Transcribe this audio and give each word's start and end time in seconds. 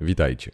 Witajcie. 0.00 0.50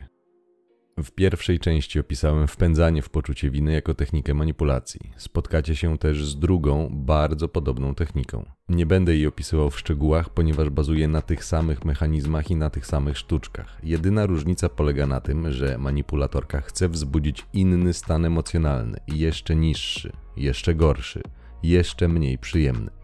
W 1.02 1.10
pierwszej 1.10 1.58
części 1.58 2.00
opisałem 2.00 2.46
wpędzanie 2.46 3.02
w 3.02 3.10
poczucie 3.10 3.50
winy 3.50 3.72
jako 3.72 3.94
technikę 3.94 4.34
manipulacji. 4.34 5.00
Spotkacie 5.16 5.76
się 5.76 5.98
też 5.98 6.26
z 6.26 6.38
drugą, 6.38 6.88
bardzo 6.92 7.48
podobną 7.48 7.94
techniką. 7.94 8.46
Nie 8.68 8.86
będę 8.86 9.14
jej 9.14 9.26
opisywał 9.26 9.70
w 9.70 9.78
szczegółach, 9.78 10.30
ponieważ 10.30 10.70
bazuje 10.70 11.08
na 11.08 11.22
tych 11.22 11.44
samych 11.44 11.84
mechanizmach 11.84 12.50
i 12.50 12.56
na 12.56 12.70
tych 12.70 12.86
samych 12.86 13.18
sztuczkach. 13.18 13.78
Jedyna 13.82 14.26
różnica 14.26 14.68
polega 14.68 15.06
na 15.06 15.20
tym, 15.20 15.52
że 15.52 15.78
manipulatorka 15.78 16.60
chce 16.60 16.88
wzbudzić 16.88 17.46
inny 17.52 17.92
stan 17.92 18.24
emocjonalny, 18.24 18.98
jeszcze 19.08 19.56
niższy, 19.56 20.12
jeszcze 20.36 20.74
gorszy, 20.74 21.22
jeszcze 21.62 22.08
mniej 22.08 22.38
przyjemny. 22.38 23.01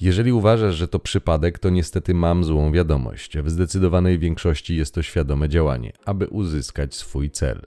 Jeżeli 0.00 0.32
uważasz, 0.32 0.74
że 0.74 0.88
to 0.88 0.98
przypadek, 0.98 1.58
to 1.58 1.70
niestety 1.70 2.14
mam 2.14 2.44
złą 2.44 2.72
wiadomość. 2.72 3.38
W 3.38 3.50
zdecydowanej 3.50 4.18
większości 4.18 4.76
jest 4.76 4.94
to 4.94 5.02
świadome 5.02 5.48
działanie, 5.48 5.92
aby 6.04 6.26
uzyskać 6.26 6.94
swój 6.94 7.30
cel. 7.30 7.62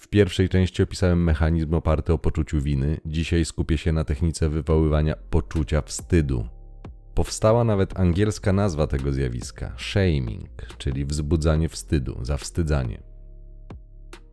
W 0.00 0.08
pierwszej 0.08 0.48
części 0.48 0.82
opisałem 0.82 1.24
mechanizm 1.24 1.74
oparty 1.74 2.12
o 2.12 2.18
poczuciu 2.18 2.60
winy, 2.60 3.00
dzisiaj 3.06 3.44
skupię 3.44 3.78
się 3.78 3.92
na 3.92 4.04
technice 4.04 4.48
wywoływania 4.48 5.16
poczucia 5.30 5.82
wstydu. 5.82 6.48
Powstała 7.14 7.64
nawet 7.64 8.00
angielska 8.00 8.52
nazwa 8.52 8.86
tego 8.86 9.12
zjawiska 9.12 9.74
shaming, 9.78 10.76
czyli 10.78 11.04
wzbudzanie 11.04 11.68
wstydu, 11.68 12.18
zawstydzanie. 12.22 13.11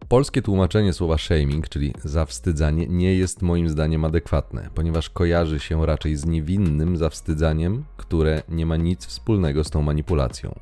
Polskie 0.09 0.41
tłumaczenie 0.41 0.93
słowa 0.93 1.17
shaming, 1.17 1.69
czyli 1.69 1.93
zawstydzanie, 2.03 2.87
nie 2.87 3.15
jest 3.15 3.41
moim 3.41 3.69
zdaniem 3.69 4.05
adekwatne, 4.05 4.69
ponieważ 4.75 5.09
kojarzy 5.09 5.59
się 5.59 5.85
raczej 5.85 6.15
z 6.15 6.25
niewinnym 6.25 6.97
zawstydzaniem, 6.97 7.83
które 7.97 8.43
nie 8.49 8.65
ma 8.65 8.77
nic 8.77 9.05
wspólnego 9.05 9.63
z 9.63 9.69
tą 9.69 9.81
manipulacją. 9.81 10.59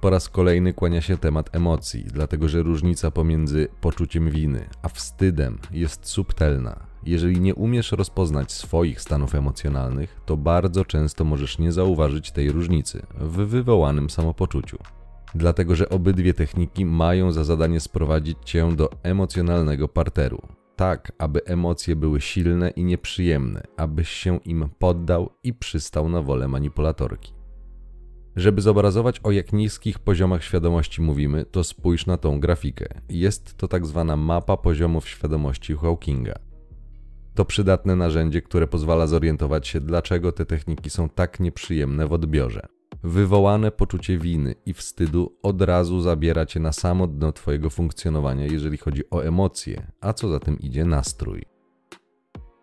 Po 0.00 0.10
raz 0.10 0.28
kolejny 0.28 0.72
kłania 0.72 1.00
się 1.00 1.16
temat 1.16 1.56
emocji, 1.56 2.04
dlatego 2.04 2.48
że 2.48 2.62
różnica 2.62 3.10
pomiędzy 3.10 3.68
poczuciem 3.80 4.30
winy 4.30 4.68
a 4.82 4.88
wstydem 4.88 5.58
jest 5.70 6.06
subtelna. 6.06 6.86
Jeżeli 7.06 7.40
nie 7.40 7.54
umiesz 7.54 7.92
rozpoznać 7.92 8.52
swoich 8.52 9.00
stanów 9.00 9.34
emocjonalnych, 9.34 10.20
to 10.26 10.36
bardzo 10.36 10.84
często 10.84 11.24
możesz 11.24 11.58
nie 11.58 11.72
zauważyć 11.72 12.30
tej 12.30 12.52
różnicy 12.52 13.02
w 13.14 13.36
wywołanym 13.36 14.10
samopoczuciu 14.10 14.78
dlatego 15.34 15.74
że 15.74 15.88
obydwie 15.88 16.34
techniki 16.34 16.84
mają 16.84 17.32
za 17.32 17.44
zadanie 17.44 17.80
sprowadzić 17.80 18.38
cię 18.44 18.76
do 18.76 18.90
emocjonalnego 19.02 19.88
parteru. 19.88 20.42
Tak, 20.76 21.12
aby 21.18 21.44
emocje 21.44 21.96
były 21.96 22.20
silne 22.20 22.70
i 22.70 22.84
nieprzyjemne, 22.84 23.62
abyś 23.76 24.08
się 24.08 24.38
im 24.44 24.68
poddał 24.78 25.30
i 25.44 25.54
przystał 25.54 26.08
na 26.08 26.22
wolę 26.22 26.48
manipulatorki. 26.48 27.32
Żeby 28.36 28.62
zobrazować 28.62 29.20
o 29.22 29.30
jak 29.30 29.52
niskich 29.52 29.98
poziomach 29.98 30.44
świadomości 30.44 31.02
mówimy, 31.02 31.44
to 31.44 31.64
spójrz 31.64 32.06
na 32.06 32.16
tą 32.16 32.40
grafikę. 32.40 32.88
Jest 33.08 33.56
to 33.56 33.68
tak 33.68 33.86
zwana 33.86 34.16
mapa 34.16 34.56
poziomów 34.56 35.08
świadomości 35.08 35.76
Hawkinga. 35.76 36.34
To 37.34 37.44
przydatne 37.44 37.96
narzędzie, 37.96 38.42
które 38.42 38.66
pozwala 38.66 39.06
zorientować 39.06 39.68
się, 39.68 39.80
dlaczego 39.80 40.32
te 40.32 40.46
techniki 40.46 40.90
są 40.90 41.08
tak 41.08 41.40
nieprzyjemne 41.40 42.06
w 42.06 42.12
odbiorze. 42.12 42.77
Wywołane 43.04 43.70
poczucie 43.70 44.18
winy 44.18 44.54
i 44.66 44.74
wstydu 44.74 45.38
od 45.42 45.62
razu 45.62 46.00
zabiera 46.00 46.46
cię 46.46 46.60
na 46.60 46.72
samo 46.72 47.06
dno 47.06 47.32
twojego 47.32 47.70
funkcjonowania, 47.70 48.46
jeżeli 48.46 48.78
chodzi 48.78 49.10
o 49.10 49.20
emocje, 49.20 49.86
a 50.00 50.12
co 50.12 50.28
za 50.28 50.40
tym 50.40 50.58
idzie 50.58 50.84
nastrój. 50.84 51.44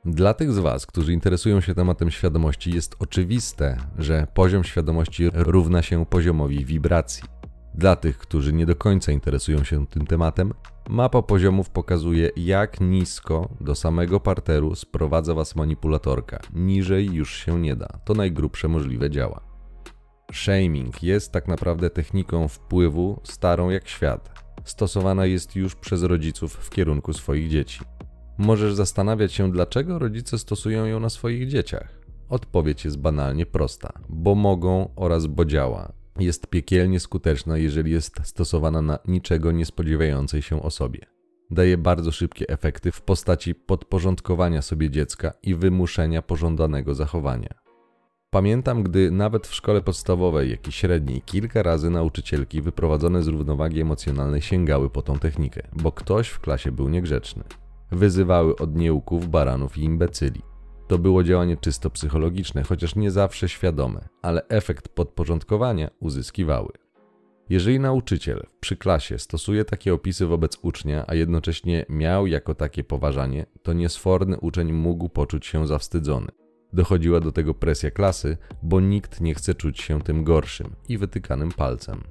Dla 0.05 0.33
tych 0.33 0.51
z 0.51 0.59
Was, 0.59 0.85
którzy 0.85 1.13
interesują 1.13 1.61
się 1.61 1.75
tematem 1.75 2.11
świadomości, 2.11 2.75
jest 2.75 2.95
oczywiste, 2.99 3.77
że 3.97 4.27
poziom 4.33 4.63
świadomości 4.63 5.29
równa 5.33 5.81
się 5.81 6.05
poziomowi 6.05 6.65
wibracji. 6.65 7.23
Dla 7.73 7.95
tych, 7.95 8.17
którzy 8.17 8.53
nie 8.53 8.65
do 8.65 8.75
końca 8.75 9.11
interesują 9.11 9.63
się 9.63 9.87
tym 9.87 10.07
tematem, 10.07 10.53
mapa 10.89 11.21
poziomów 11.21 11.69
pokazuje, 11.69 12.31
jak 12.35 12.81
nisko 12.81 13.49
do 13.61 13.75
samego 13.75 14.19
parteru 14.19 14.75
sprowadza 14.75 15.33
Was 15.33 15.55
manipulatorka. 15.55 16.39
Niżej 16.53 17.05
już 17.13 17.33
się 17.35 17.59
nie 17.59 17.75
da. 17.75 17.87
To 18.05 18.13
najgrubsze 18.13 18.67
możliwe 18.67 19.09
działa. 19.09 19.54
Shaming 20.33 21.03
jest 21.03 21.31
tak 21.31 21.47
naprawdę 21.47 21.89
techniką 21.89 22.47
wpływu 22.47 23.19
starą 23.23 23.69
jak 23.69 23.87
świat. 23.87 24.45
Stosowana 24.63 25.25
jest 25.25 25.55
już 25.55 25.75
przez 25.75 26.03
rodziców 26.03 26.53
w 26.53 26.69
kierunku 26.69 27.13
swoich 27.13 27.49
dzieci. 27.49 27.79
Możesz 28.37 28.73
zastanawiać 28.73 29.33
się, 29.33 29.51
dlaczego 29.51 29.99
rodzice 29.99 30.37
stosują 30.37 30.85
ją 30.85 30.99
na 30.99 31.09
swoich 31.09 31.47
dzieciach. 31.47 31.99
Odpowiedź 32.29 32.85
jest 32.85 32.97
banalnie 32.97 33.45
prosta: 33.45 33.93
bo 34.09 34.35
mogą 34.35 34.89
oraz 34.95 35.27
bo 35.27 35.45
działa. 35.45 35.91
Jest 36.19 36.47
piekielnie 36.47 36.99
skuteczna, 36.99 37.57
jeżeli 37.57 37.91
jest 37.91 38.15
stosowana 38.23 38.81
na 38.81 38.99
niczego 39.07 39.51
nie 39.51 39.65
spodziewającej 39.65 40.41
się 40.41 40.61
osobie. 40.61 40.99
Daje 41.51 41.77
bardzo 41.77 42.11
szybkie 42.11 42.49
efekty 42.49 42.91
w 42.91 43.01
postaci 43.01 43.55
podporządkowania 43.55 44.61
sobie 44.61 44.89
dziecka 44.89 45.33
i 45.43 45.55
wymuszenia 45.55 46.21
pożądanego 46.21 46.95
zachowania. 46.95 47.64
Pamiętam, 48.29 48.83
gdy 48.83 49.11
nawet 49.11 49.47
w 49.47 49.53
szkole 49.53 49.81
podstawowej, 49.81 50.51
jak 50.51 50.67
i 50.67 50.71
średniej, 50.71 51.21
kilka 51.21 51.63
razy 51.63 51.89
nauczycielki 51.89 52.61
wyprowadzone 52.61 53.23
z 53.23 53.27
równowagi 53.27 53.81
emocjonalnej 53.81 54.41
sięgały 54.41 54.89
po 54.89 55.01
tą 55.01 55.19
technikę, 55.19 55.61
bo 55.73 55.91
ktoś 55.91 56.27
w 56.27 56.39
klasie 56.39 56.71
był 56.71 56.89
niegrzeczny. 56.89 57.43
Wyzywały 57.91 58.55
od 58.55 58.75
nieuków, 58.75 59.29
baranów 59.29 59.77
i 59.77 59.83
imbecyli. 59.83 60.41
To 60.87 60.97
było 60.97 61.23
działanie 61.23 61.57
czysto 61.57 61.89
psychologiczne, 61.89 62.63
chociaż 62.63 62.95
nie 62.95 63.11
zawsze 63.11 63.49
świadome, 63.49 64.07
ale 64.21 64.47
efekt 64.47 64.89
podporządkowania 64.89 65.89
uzyskiwały. 65.99 66.69
Jeżeli 67.49 67.79
nauczyciel 67.79 68.45
przy 68.59 68.77
klasie 68.77 69.19
stosuje 69.19 69.65
takie 69.65 69.93
opisy 69.93 70.25
wobec 70.25 70.57
ucznia, 70.61 71.03
a 71.07 71.15
jednocześnie 71.15 71.85
miał 71.89 72.27
jako 72.27 72.55
takie 72.55 72.83
poważanie, 72.83 73.45
to 73.63 73.73
niesforny 73.73 74.39
uczeń 74.39 74.71
mógł 74.71 75.09
poczuć 75.09 75.45
się 75.45 75.67
zawstydzony. 75.67 76.27
Dochodziła 76.75 77.19
do 77.19 77.31
tego 77.31 77.53
presja 77.53 77.91
klasy, 77.91 78.37
bo 78.63 78.79
nikt 78.79 79.21
nie 79.21 79.35
chce 79.35 79.55
czuć 79.55 79.81
się 79.81 80.01
tym 80.01 80.23
gorszym 80.23 80.75
i 80.89 80.97
wytykanym 80.97 81.51
palcem. 81.51 82.03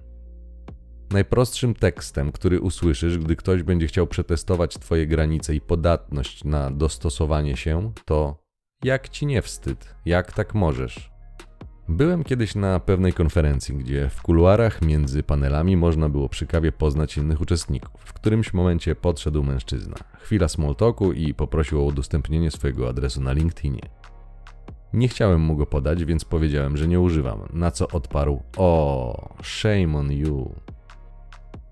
Najprostszym 1.10 1.74
tekstem, 1.74 2.32
który 2.32 2.60
usłyszysz, 2.60 3.18
gdy 3.18 3.36
ktoś 3.36 3.62
będzie 3.62 3.86
chciał 3.86 4.06
przetestować 4.06 4.78
Twoje 4.78 5.06
granice 5.06 5.54
i 5.54 5.60
podatność 5.60 6.44
na 6.44 6.70
dostosowanie 6.70 7.56
się, 7.56 7.92
to 8.04 8.44
jak 8.84 9.08
ci 9.08 9.26
nie 9.26 9.42
wstyd, 9.42 9.94
jak 10.04 10.32
tak 10.32 10.54
możesz? 10.54 11.10
Byłem 11.88 12.24
kiedyś 12.24 12.54
na 12.54 12.80
pewnej 12.80 13.12
konferencji, 13.12 13.76
gdzie 13.76 14.08
w 14.08 14.22
kuluarach 14.22 14.82
między 14.82 15.22
panelami 15.22 15.76
można 15.76 16.08
było 16.08 16.28
przy 16.28 16.46
kawie 16.46 16.72
poznać 16.72 17.16
innych 17.16 17.40
uczestników. 17.40 18.00
W 18.04 18.12
którymś 18.12 18.54
momencie 18.54 18.94
podszedł 18.94 19.42
mężczyzna. 19.42 19.96
Chwila 20.18 20.48
small 20.48 20.74
talku 20.74 21.12
i 21.12 21.34
poprosił 21.34 21.80
o 21.80 21.84
udostępnienie 21.84 22.50
swojego 22.50 22.88
adresu 22.88 23.20
na 23.20 23.32
LinkedInie. 23.32 24.03
Nie 24.94 25.08
chciałem 25.08 25.40
mu 25.40 25.56
go 25.56 25.66
podać, 25.66 26.04
więc 26.04 26.24
powiedziałem, 26.24 26.76
że 26.76 26.88
nie 26.88 27.00
używam, 27.00 27.40
na 27.52 27.70
co 27.70 27.88
odparł: 27.88 28.42
O, 28.56 29.34
shame 29.42 29.98
on 29.98 30.12
you. 30.12 30.54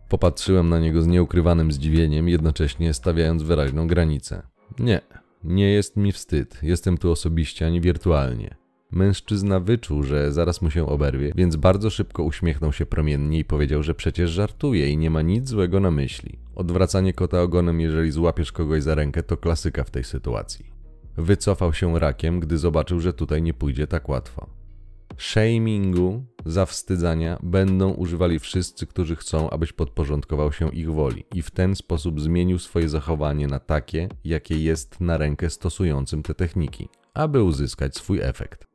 Popatrzyłem 0.09 0.69
na 0.69 0.79
niego 0.79 1.03
z 1.03 1.07
nieukrywanym 1.07 1.73
zdziwieniem, 1.73 2.29
jednocześnie 2.29 2.95
stawiając 2.95 3.43
wyraźną 3.43 3.87
granicę. 3.87 4.43
Nie, 4.79 5.01
nie 5.45 5.73
jest 5.73 5.97
mi 5.97 6.13
wstyd, 6.13 6.59
jestem 6.63 6.99
tu 6.99 7.11
osobiście, 7.11 7.67
ani 7.67 7.81
wirtualnie. 7.81 8.55
Mężczyzna 8.91 9.61
wyczuł, 9.61 10.03
że 10.03 10.33
zaraz 10.33 10.63
mu 10.63 10.71
się 10.71 10.87
oberwie, 10.87 11.33
więc 11.37 11.57
bardzo 11.57 11.91
szybko 11.91 12.23
uśmiechnął 12.23 12.73
się 12.73 12.87
promiennie 12.87 13.39
i 13.39 13.45
powiedział, 13.45 13.83
że 13.83 13.95
przecież 13.95 14.31
żartuje 14.31 14.89
i 14.89 14.97
nie 14.97 15.11
ma 15.11 15.23
nic 15.23 15.49
złego 15.49 15.81
na 15.81 15.91
myśli. 15.91 16.39
Odwracanie 16.55 17.13
kota 17.13 17.43
ogonem, 17.43 17.81
jeżeli 17.81 18.11
złapiesz 18.11 18.53
kogoś 18.53 18.83
za 18.83 18.95
rękę, 18.95 19.23
to 19.23 19.37
klasyka 19.37 19.85
w 19.85 19.91
tej 19.91 20.05
sytuacji. 20.05 20.72
Wycofał 21.17 21.73
się 21.73 21.99
rakiem, 21.99 22.41
gdy 22.41 22.59
zobaczył, 22.59 23.01
że 23.01 23.13
tutaj 23.13 23.43
nie 23.43 23.55
pójdzie 23.55 23.87
tak 23.87 24.09
łatwo. 24.09 24.47
Shamingu, 25.19 26.25
zawstydzania 26.47 27.39
będą 27.43 27.91
używali 27.91 28.39
wszyscy, 28.39 28.87
którzy 28.87 29.17
chcą, 29.17 29.51
abyś 29.51 29.73
podporządkował 29.73 30.53
się 30.53 30.69
ich 30.69 30.93
woli 30.93 31.25
i 31.35 31.43
w 31.43 31.51
ten 31.51 31.77
sposób 31.77 32.21
zmienił 32.21 32.59
swoje 32.59 32.89
zachowanie 32.89 33.47
na 33.47 33.59
takie, 33.59 34.09
jakie 34.25 34.59
jest 34.59 35.01
na 35.01 35.19
rękę 35.19 35.51
stosującym 35.51 36.23
te 36.23 36.35
techniki, 36.35 36.89
aby 37.15 37.43
uzyskać 37.43 37.97
swój 37.97 38.21
efekt. 38.21 38.67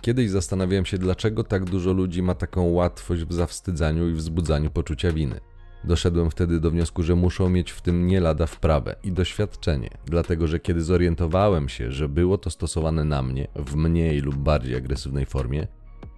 Kiedyś 0.00 0.30
zastanawiałem 0.30 0.84
się, 0.84 0.98
dlaczego 0.98 1.44
tak 1.44 1.64
dużo 1.64 1.92
ludzi 1.92 2.22
ma 2.22 2.34
taką 2.34 2.70
łatwość 2.70 3.22
w 3.22 3.32
zawstydzaniu 3.32 4.08
i 4.08 4.12
wzbudzaniu 4.12 4.70
poczucia 4.70 5.12
winy. 5.12 5.40
Doszedłem 5.84 6.30
wtedy 6.30 6.60
do 6.60 6.70
wniosku, 6.70 7.02
że 7.02 7.14
muszą 7.14 7.48
mieć 7.48 7.70
w 7.70 7.80
tym 7.80 8.06
nie 8.06 8.20
lada 8.20 8.46
wprawę 8.46 8.96
i 9.04 9.12
doświadczenie, 9.12 9.90
dlatego 10.06 10.46
że 10.46 10.60
kiedy 10.60 10.82
zorientowałem 10.82 11.68
się, 11.68 11.92
że 11.92 12.08
było 12.08 12.38
to 12.38 12.50
stosowane 12.50 13.04
na 13.04 13.22
mnie 13.22 13.48
w 13.56 13.76
mniej 13.76 14.20
lub 14.20 14.36
bardziej 14.36 14.76
agresywnej 14.76 15.26
formie, 15.26 15.66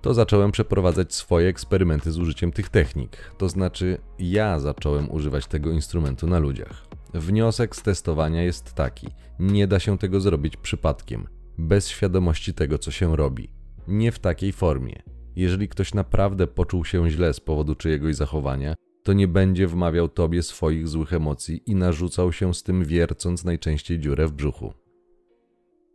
to 0.03 0.15
zacząłem 0.15 0.53
przeprowadzać 0.53 1.15
swoje 1.15 1.49
eksperymenty 1.49 2.13
z 2.13 2.19
użyciem 2.19 2.53
tych 2.53 2.69
technik, 2.69 3.17
to 3.39 3.49
znaczy 3.49 3.99
ja 4.19 4.59
zacząłem 4.61 5.11
używać 5.11 5.47
tego 5.47 5.71
instrumentu 5.71 6.27
na 6.27 6.39
ludziach. 6.39 6.87
Wniosek 7.15 7.77
z 7.77 7.83
testowania 7.83 8.43
jest 8.43 8.73
taki: 8.73 9.09
nie 9.39 9.67
da 9.67 9.79
się 9.79 9.99
tego 9.99 10.21
zrobić 10.21 10.57
przypadkiem, 10.57 11.27
bez 11.59 11.89
świadomości 11.89 12.55
tego, 12.55 12.79
co 12.79 12.91
się 12.91 13.17
robi. 13.17 13.53
Nie 13.89 14.13
w 14.13 14.19
takiej 14.19 14.53
formie. 14.53 15.03
Jeżeli 15.37 15.69
ktoś 15.69 15.95
naprawdę 15.95 16.47
poczuł 16.47 16.85
się 16.85 17.11
źle 17.11 17.35
z 17.35 17.41
powodu 17.41 17.75
czyjegoś 17.75 18.17
zachowania, 18.17 18.75
to 19.03 19.13
nie 19.13 19.29
będzie 19.29 19.67
wmawiał 19.67 20.09
tobie 20.09 20.43
swoich 20.43 20.89
złych 20.89 21.13
emocji 21.13 21.63
i 21.67 21.75
narzucał 21.75 22.33
się 22.33 22.55
z 22.55 22.63
tym 22.63 22.85
wiercąc 22.85 23.45
najczęściej 23.45 23.99
dziurę 23.99 24.27
w 24.27 24.33
brzuchu. 24.33 24.73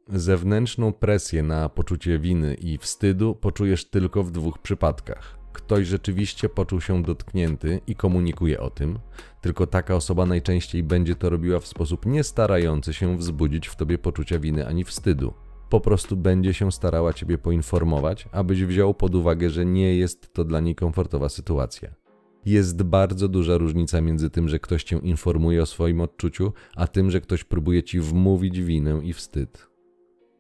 Zewnętrzną 0.10 0.94
presję 0.94 1.44
na 1.44 1.70
poczucie 1.70 2.20
winy 2.20 2.54
i 2.54 2.78
wstydu 2.78 3.36
poczujesz 3.36 3.86
tylko 3.86 4.24
w 4.24 4.32
dwóch 4.32 4.60
przypadkach. 4.60 5.38
Ktoś 5.54 5.88
rzeczywiście 5.88 6.50
poczuł 6.50 6.82
się 6.82 7.04
dotknięty 7.04 7.82
i 7.88 7.96
komunikuje 7.96 8.60
o 8.60 8.70
tym, 8.70 9.00
tylko 9.42 9.68
taka 9.68 9.96
osoba 9.96 10.26
najczęściej 10.26 10.84
będzie 10.84 11.16
to 11.16 11.30
robiła 11.30 11.60
w 11.60 11.68
sposób 11.68 12.06
nie 12.06 12.24
starający 12.24 12.94
się 12.94 13.18
wzbudzić 13.18 13.68
w 13.68 13.76
tobie 13.76 13.98
poczucia 13.98 14.40
winy 14.40 14.68
ani 14.68 14.84
wstydu. 14.84 15.34
Po 15.70 15.80
prostu 15.80 16.18
będzie 16.18 16.54
się 16.54 16.72
starała 16.72 17.14
ciebie 17.14 17.38
poinformować, 17.38 18.28
abyś 18.32 18.64
wziął 18.64 18.94
pod 18.94 19.16
uwagę, 19.16 19.50
że 19.50 19.66
nie 19.66 19.96
jest 19.96 20.34
to 20.34 20.44
dla 20.44 20.60
niej 20.60 20.76
komfortowa 20.76 21.30
sytuacja. 21.30 22.07
Jest 22.48 22.84
bardzo 22.84 23.28
duża 23.28 23.58
różnica 23.58 24.02
między 24.02 24.30
tym, 24.30 24.50
że 24.50 24.60
ktoś 24.60 24.84
cię 24.84 24.98
informuje 24.98 25.62
o 25.62 25.66
swoim 25.66 26.02
odczuciu, 26.02 26.54
a 26.76 26.88
tym, 26.88 27.12
że 27.12 27.22
ktoś 27.22 27.44
próbuje 27.44 27.84
ci 27.84 28.00
wmówić 28.00 28.62
winę 28.62 29.02
i 29.04 29.14
wstyd. 29.14 29.68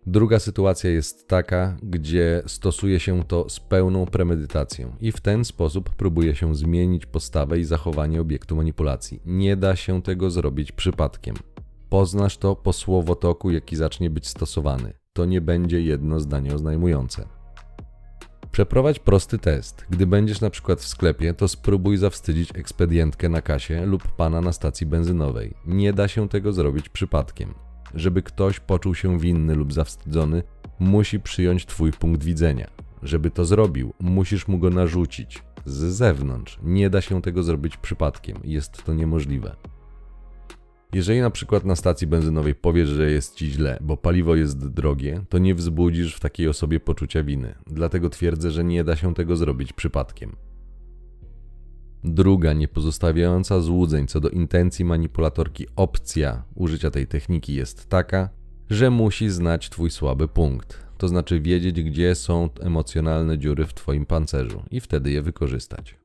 Druga 0.06 0.40
sytuacja 0.40 0.90
jest 0.90 1.28
taka, 1.28 1.78
gdzie 1.84 2.44
stosuje 2.46 3.00
się 3.00 3.24
to 3.24 3.50
z 3.50 3.60
pełną 3.60 4.06
premedytacją 4.06 4.96
i 5.02 5.12
w 5.12 5.22
ten 5.22 5.46
sposób 5.46 5.90
próbuje 5.90 6.36
się 6.36 6.56
zmienić 6.56 7.06
postawę 7.06 7.60
i 7.60 7.64
zachowanie 7.64 8.22
obiektu 8.22 8.56
manipulacji. 8.56 9.22
Nie 9.26 9.56
da 9.56 9.76
się 9.76 10.02
tego 10.02 10.30
zrobić 10.30 10.72
przypadkiem. 10.72 11.36
Poznasz 11.90 12.38
to 12.38 12.56
po 12.56 12.74
słowotoku, 12.74 13.52
jaki 13.52 13.76
zacznie 13.76 14.10
być 14.10 14.28
stosowany. 14.28 14.94
To 15.14 15.26
nie 15.26 15.42
będzie 15.42 15.82
jedno 15.82 16.20
zdanie 16.20 16.56
oznajmujące. 16.56 17.37
Przeprowadź 18.58 19.00
prosty 19.00 19.38
test. 19.38 19.86
Gdy 19.90 20.08
będziesz 20.08 20.42
na 20.42 20.50
przykład 20.50 20.80
w 20.80 20.88
sklepie, 20.88 21.34
to 21.34 21.48
spróbuj 21.48 21.98
zawstydzić 21.98 22.50
ekspedientkę 22.56 23.30
na 23.30 23.42
kasie 23.42 23.86
lub 23.86 24.08
pana 24.08 24.42
na 24.42 24.52
stacji 24.52 24.88
benzynowej. 24.88 25.54
Nie 25.66 25.94
da 25.94 26.08
się 26.08 26.30
tego 26.30 26.54
zrobić 26.54 26.90
przypadkiem. 26.90 27.54
Żeby 27.94 28.22
ktoś 28.24 28.60
poczuł 28.60 28.96
się 28.96 29.20
winny 29.20 29.56
lub 29.56 29.74
zawstydzony, 29.74 30.44
musi 30.80 31.20
przyjąć 31.20 31.66
Twój 31.66 31.92
punkt 31.92 32.24
widzenia. 32.24 32.68
Żeby 33.04 33.32
to 33.32 33.46
zrobił, 33.46 33.94
musisz 34.00 34.48
mu 34.48 34.60
go 34.60 34.70
narzucić 34.70 35.44
z 35.66 35.96
zewnątrz. 35.96 36.60
Nie 36.64 36.90
da 36.90 37.02
się 37.02 37.22
tego 37.22 37.44
zrobić 37.44 37.78
przypadkiem, 37.78 38.38
jest 38.44 38.84
to 38.84 38.94
niemożliwe. 38.94 39.56
Jeżeli 40.94 41.22
na 41.22 41.30
przykład 41.30 41.66
na 41.66 41.76
stacji 41.76 42.08
benzynowej 42.08 42.56
powiesz, 42.56 42.90
że 42.90 43.12
jest 43.12 43.36
ci 43.36 43.52
źle, 43.52 43.78
bo 43.82 43.98
paliwo 43.98 44.36
jest 44.36 44.70
drogie, 44.70 45.22
to 45.30 45.38
nie 45.38 45.56
wzbudzisz 45.56 46.16
w 46.16 46.20
takiej 46.20 46.48
osobie 46.48 46.80
poczucia 46.80 47.24
winy. 47.24 47.56
Dlatego 47.68 48.10
twierdzę, 48.10 48.52
że 48.52 48.64
nie 48.64 48.84
da 48.84 48.96
się 48.96 49.14
tego 49.14 49.36
zrobić 49.36 49.74
przypadkiem. 49.74 50.36
Druga, 52.04 52.54
nie 52.54 52.68
pozostawiająca 52.68 53.60
złudzeń 53.60 54.08
co 54.08 54.20
do 54.20 54.30
intencji 54.30 54.86
manipulatorki 54.86 55.66
opcja 55.76 56.44
użycia 56.56 56.92
tej 56.92 57.08
techniki 57.08 57.56
jest 57.56 57.90
taka, 57.90 58.30
że 58.70 58.90
musi 58.90 59.30
znać 59.30 59.70
Twój 59.70 59.90
słaby 59.90 60.28
punkt, 60.28 60.86
to 60.98 61.08
znaczy 61.08 61.42
wiedzieć, 61.42 61.84
gdzie 61.84 62.16
są 62.16 62.50
emocjonalne 62.60 63.38
dziury 63.38 63.66
w 63.66 63.74
Twoim 63.74 64.06
pancerzu 64.06 64.64
i 64.72 64.80
wtedy 64.80 65.12
je 65.12 65.22
wykorzystać. 65.22 65.96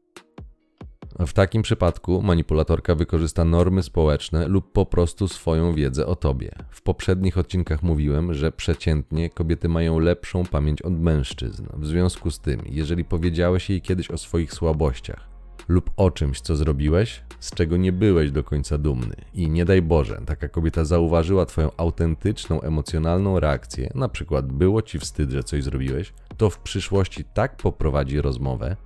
W 1.18 1.32
takim 1.32 1.62
przypadku 1.62 2.22
manipulatorka 2.22 2.94
wykorzysta 2.94 3.44
normy 3.44 3.82
społeczne 3.82 4.48
lub 4.48 4.72
po 4.72 4.86
prostu 4.86 5.28
swoją 5.28 5.74
wiedzę 5.74 6.06
o 6.06 6.16
tobie. 6.16 6.50
W 6.70 6.82
poprzednich 6.82 7.38
odcinkach 7.38 7.82
mówiłem, 7.82 8.34
że 8.34 8.52
przeciętnie 8.52 9.30
kobiety 9.30 9.68
mają 9.68 9.98
lepszą 9.98 10.44
pamięć 10.44 10.82
od 10.82 11.00
mężczyzn. 11.00 11.66
W 11.72 11.86
związku 11.86 12.30
z 12.30 12.40
tym, 12.40 12.60
jeżeli 12.66 13.04
powiedziałeś 13.04 13.70
jej 13.70 13.82
kiedyś 13.82 14.10
o 14.10 14.18
swoich 14.18 14.52
słabościach, 14.52 15.28
lub 15.68 15.90
o 15.96 16.10
czymś, 16.10 16.40
co 16.40 16.56
zrobiłeś, 16.56 17.22
z 17.40 17.50
czego 17.50 17.76
nie 17.76 17.92
byłeś 17.92 18.30
do 18.30 18.44
końca 18.44 18.78
dumny. 18.78 19.16
I 19.34 19.50
nie 19.50 19.64
daj 19.64 19.82
Boże, 19.82 20.20
taka 20.26 20.48
kobieta 20.48 20.84
zauważyła 20.84 21.46
Twoją 21.46 21.70
autentyczną, 21.76 22.60
emocjonalną 22.60 23.40
reakcję, 23.40 23.90
na 23.94 24.08
przykład 24.08 24.52
było 24.52 24.82
Ci 24.82 24.98
wstyd, 24.98 25.30
że 25.30 25.42
coś 25.42 25.64
zrobiłeś, 25.64 26.12
to 26.36 26.50
w 26.50 26.58
przyszłości 26.58 27.24
tak 27.34 27.56
poprowadzi 27.56 28.20
rozmowę, 28.20 28.76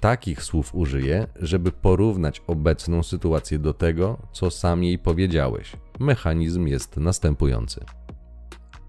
takich 0.00 0.42
słów 0.42 0.74
użyje, 0.74 1.26
żeby 1.36 1.72
porównać 1.72 2.42
obecną 2.46 3.02
sytuację 3.02 3.58
do 3.58 3.74
tego, 3.74 4.18
co 4.32 4.50
sam 4.50 4.84
jej 4.84 4.98
powiedziałeś. 4.98 5.72
Mechanizm 6.00 6.66
jest 6.66 6.96
następujący. 6.96 7.84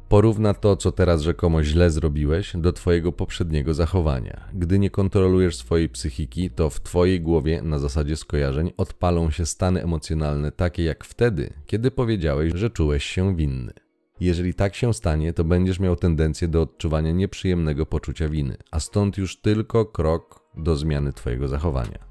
Porówna 0.09 0.53
to, 0.53 0.75
co 0.75 0.91
teraz 0.91 1.21
rzekomo 1.21 1.63
źle 1.63 1.91
zrobiłeś, 1.91 2.53
do 2.55 2.73
Twojego 2.73 3.11
poprzedniego 3.11 3.73
zachowania. 3.73 4.49
Gdy 4.53 4.79
nie 4.79 4.89
kontrolujesz 4.89 5.55
swojej 5.55 5.89
psychiki, 5.89 6.49
to 6.49 6.69
w 6.69 6.79
Twojej 6.79 7.21
głowie, 7.21 7.61
na 7.61 7.79
zasadzie 7.79 8.15
skojarzeń, 8.17 8.71
odpalą 8.77 9.31
się 9.31 9.45
stany 9.45 9.83
emocjonalne 9.83 10.51
takie 10.51 10.83
jak 10.83 11.05
wtedy, 11.05 11.53
kiedy 11.65 11.91
powiedziałeś, 11.91 12.53
że 12.55 12.69
czułeś 12.69 13.03
się 13.03 13.35
winny. 13.35 13.73
Jeżeli 14.19 14.53
tak 14.53 14.75
się 14.75 14.93
stanie, 14.93 15.33
to 15.33 15.43
będziesz 15.43 15.79
miał 15.79 15.95
tendencję 15.95 16.47
do 16.47 16.61
odczuwania 16.61 17.11
nieprzyjemnego 17.11 17.85
poczucia 17.85 18.29
winy, 18.29 18.57
a 18.71 18.79
stąd 18.79 19.17
już 19.17 19.41
tylko 19.41 19.85
krok 19.85 20.46
do 20.57 20.75
zmiany 20.75 21.13
Twojego 21.13 21.47
zachowania. 21.47 22.07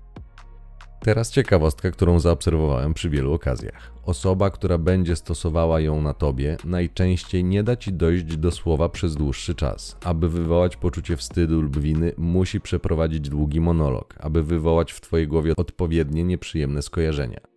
Teraz 1.00 1.30
ciekawostka, 1.30 1.90
którą 1.90 2.18
zaobserwowałem 2.18 2.94
przy 2.94 3.10
wielu 3.10 3.32
okazjach. 3.32 3.92
Osoba, 4.04 4.50
która 4.50 4.78
będzie 4.78 5.16
stosowała 5.16 5.80
ją 5.80 6.02
na 6.02 6.14
tobie, 6.14 6.56
najczęściej 6.64 7.44
nie 7.44 7.62
da 7.62 7.76
ci 7.76 7.92
dojść 7.92 8.36
do 8.36 8.50
słowa 8.50 8.88
przez 8.88 9.14
dłuższy 9.14 9.54
czas. 9.54 9.96
Aby 10.04 10.28
wywołać 10.28 10.76
poczucie 10.76 11.16
wstydu 11.16 11.60
lub 11.60 11.78
winy, 11.78 12.12
musi 12.16 12.60
przeprowadzić 12.60 13.28
długi 13.28 13.60
monolog, 13.60 14.14
aby 14.20 14.42
wywołać 14.42 14.92
w 14.92 15.00
twojej 15.00 15.28
głowie 15.28 15.52
odpowiednie 15.56 16.24
nieprzyjemne 16.24 16.82
skojarzenia. 16.82 17.55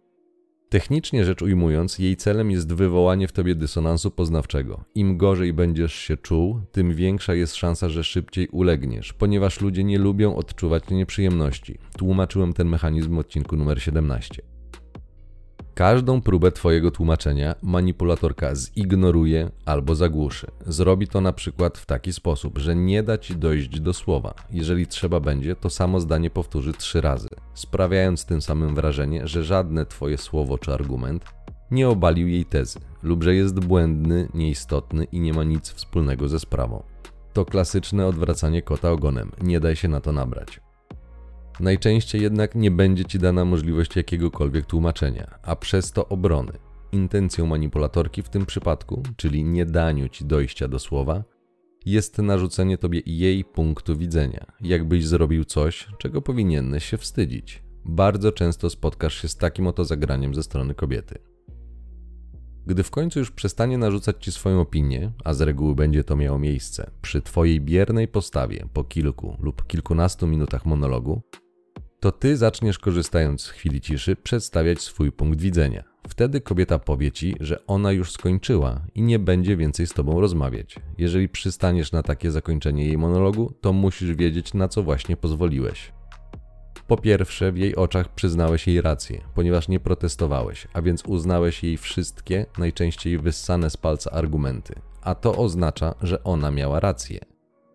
Technicznie 0.70 1.26
rzecz 1.26 1.42
ujmując, 1.42 2.00
jej 2.00 2.18
celem 2.18 2.52
jest 2.52 2.74
wywołanie 2.74 3.28
w 3.28 3.32
tobie 3.32 3.56
dysonansu 3.56 4.12
poznawczego. 4.12 4.84
Im 4.96 5.18
gorzej 5.18 5.54
będziesz 5.54 5.94
się 5.94 6.18
czuł, 6.18 6.62
tym 6.72 6.94
większa 6.94 7.34
jest 7.34 7.56
szansa, 7.56 7.90
że 7.90 8.04
szybciej 8.04 8.48
ulegniesz, 8.48 9.14
ponieważ 9.14 9.62
ludzie 9.62 9.84
nie 9.84 10.00
lubią 10.00 10.36
odczuwać 10.36 10.84
nieprzyjemności. 10.90 11.78
Tłumaczyłem 11.98 12.54
ten 12.54 12.68
mechanizm 12.68 13.16
w 13.16 13.20
odcinku 13.20 13.58
numer 13.58 13.82
17. 13.82 14.42
Każdą 15.74 16.22
próbę 16.22 16.52
Twojego 16.52 16.92
tłumaczenia 16.92 17.56
manipulatorka 17.62 18.56
zignoruje 18.56 19.52
albo 19.66 19.96
zagłuszy. 19.96 20.48
Zrobi 20.68 21.08
to 21.08 21.22
na 21.22 21.34
przykład 21.34 21.78
w 21.78 21.86
taki 21.86 22.14
sposób, 22.14 22.58
że 22.58 22.76
nie 22.76 23.04
da 23.04 23.18
Ci 23.18 23.36
dojść 23.36 23.80
do 23.80 23.94
słowa. 23.94 24.34
Jeżeli 24.52 24.88
trzeba 24.88 25.20
będzie, 25.20 25.56
to 25.56 25.70
samo 25.70 26.00
zdanie 26.00 26.30
powtórzy 26.30 26.74
trzy 26.74 27.02
razy, 27.02 27.30
sprawiając 27.54 28.26
tym 28.26 28.42
samym 28.42 28.76
wrażenie, 28.76 29.28
że 29.28 29.44
żadne 29.44 29.86
Twoje 29.86 30.18
słowo 30.18 30.58
czy 30.58 30.74
argument 30.74 31.26
nie 31.72 31.90
obalił 31.90 32.28
jej 32.28 32.46
tezy, 32.46 32.80
lub 33.04 33.24
że 33.24 33.36
jest 33.36 33.60
błędny, 33.60 34.30
nieistotny 34.34 35.04
i 35.04 35.20
nie 35.20 35.34
ma 35.34 35.44
nic 35.44 35.70
wspólnego 35.70 36.28
ze 36.28 36.40
sprawą. 36.40 36.84
To 37.34 37.46
klasyczne 37.46 38.08
odwracanie 38.08 38.62
kota 38.62 38.92
ogonem, 38.92 39.32
nie 39.42 39.60
daj 39.60 39.76
się 39.76 39.88
na 39.88 40.02
to 40.02 40.12
nabrać. 40.12 40.69
Najczęściej 41.60 42.22
jednak 42.22 42.56
nie 42.56 42.72
będzie 42.72 43.06
ci 43.06 43.20
dana 43.20 43.46
możliwość 43.46 43.96
jakiegokolwiek 43.96 44.66
tłumaczenia, 44.66 45.40
a 45.44 45.56
przez 45.56 45.92
to 45.92 46.10
obrony. 46.10 46.54
Intencją 46.92 47.46
manipulatorki 47.46 48.22
w 48.22 48.30
tym 48.30 48.46
przypadku, 48.46 49.04
czyli 49.18 49.44
nie 49.44 49.66
daniu 49.66 50.10
ci 50.10 50.26
dojścia 50.26 50.68
do 50.68 50.80
słowa, 50.80 51.24
jest 51.86 52.18
narzucenie 52.18 52.78
tobie 52.78 53.02
jej 53.06 53.46
punktu 53.46 53.98
widzenia, 53.98 54.46
jakbyś 54.62 55.08
zrobił 55.08 55.46
coś, 55.46 55.88
czego 55.98 56.22
powinieneś 56.22 56.86
się 56.86 56.98
wstydzić. 56.98 57.64
Bardzo 57.86 58.32
często 58.32 58.70
spotkasz 58.70 59.22
się 59.22 59.28
z 59.28 59.36
takim 59.38 59.68
oto 59.68 59.86
zagraniem 59.86 60.36
ze 60.36 60.44
strony 60.44 60.76
kobiety. 60.76 61.20
Gdy 62.66 62.84
w 62.84 62.92
końcu 62.92 63.20
już 63.20 63.32
przestanie 63.32 63.78
narzucać 63.78 64.16
ci 64.26 64.32
swoją 64.32 64.62
opinię, 64.62 65.12
a 65.24 65.34
z 65.34 65.42
reguły 65.42 65.76
będzie 65.76 66.04
to 66.04 66.16
miało 66.16 66.40
miejsce 66.40 66.92
przy 67.02 67.22
twojej 67.22 67.62
biernej 67.62 68.08
postawie 68.08 68.68
po 68.74 68.84
kilku 68.84 69.38
lub 69.40 69.68
kilkunastu 69.68 70.28
minutach 70.28 70.66
monologu, 70.66 71.22
to 72.00 72.12
ty 72.12 72.38
zaczniesz 72.38 72.80
korzystając 72.80 73.42
z 73.42 73.50
chwili 73.50 73.82
ciszy 73.82 74.16
przedstawiać 74.16 74.82
swój 74.82 75.12
punkt 75.12 75.42
widzenia. 75.42 75.84
Wtedy 76.08 76.42
kobieta 76.42 76.80
powie 76.80 77.12
ci, 77.12 77.36
że 77.40 77.66
ona 77.68 77.92
już 77.92 78.12
skończyła 78.12 78.82
i 78.96 79.02
nie 79.02 79.20
będzie 79.20 79.58
więcej 79.58 79.88
z 79.88 79.94
tobą 79.94 80.22
rozmawiać. 80.22 80.76
Jeżeli 80.98 81.30
przystaniesz 81.30 81.92
na 81.92 82.04
takie 82.04 82.32
zakończenie 82.32 82.86
jej 82.86 82.98
monologu, 82.98 83.54
to 83.62 83.74
musisz 83.74 84.14
wiedzieć, 84.14 84.54
na 84.54 84.68
co 84.68 84.84
właśnie 84.84 85.18
pozwoliłeś. 85.18 85.92
Po 86.88 86.98
pierwsze, 86.98 87.52
w 87.52 87.58
jej 87.58 87.76
oczach 87.76 88.16
przyznałeś 88.16 88.68
jej 88.68 88.82
rację, 88.82 89.22
ponieważ 89.36 89.68
nie 89.68 89.80
protestowałeś, 89.80 90.68
a 90.74 90.82
więc 90.82 91.06
uznałeś 91.06 91.64
jej 91.64 91.78
wszystkie, 91.78 92.46
najczęściej 92.58 93.18
wyssane 93.18 93.70
z 93.70 93.78
palca 93.78 94.12
argumenty, 94.12 94.74
a 95.02 95.16
to 95.16 95.36
oznacza, 95.36 95.96
że 96.02 96.24
ona 96.24 96.52
miała 96.52 96.80
rację. 96.80 97.20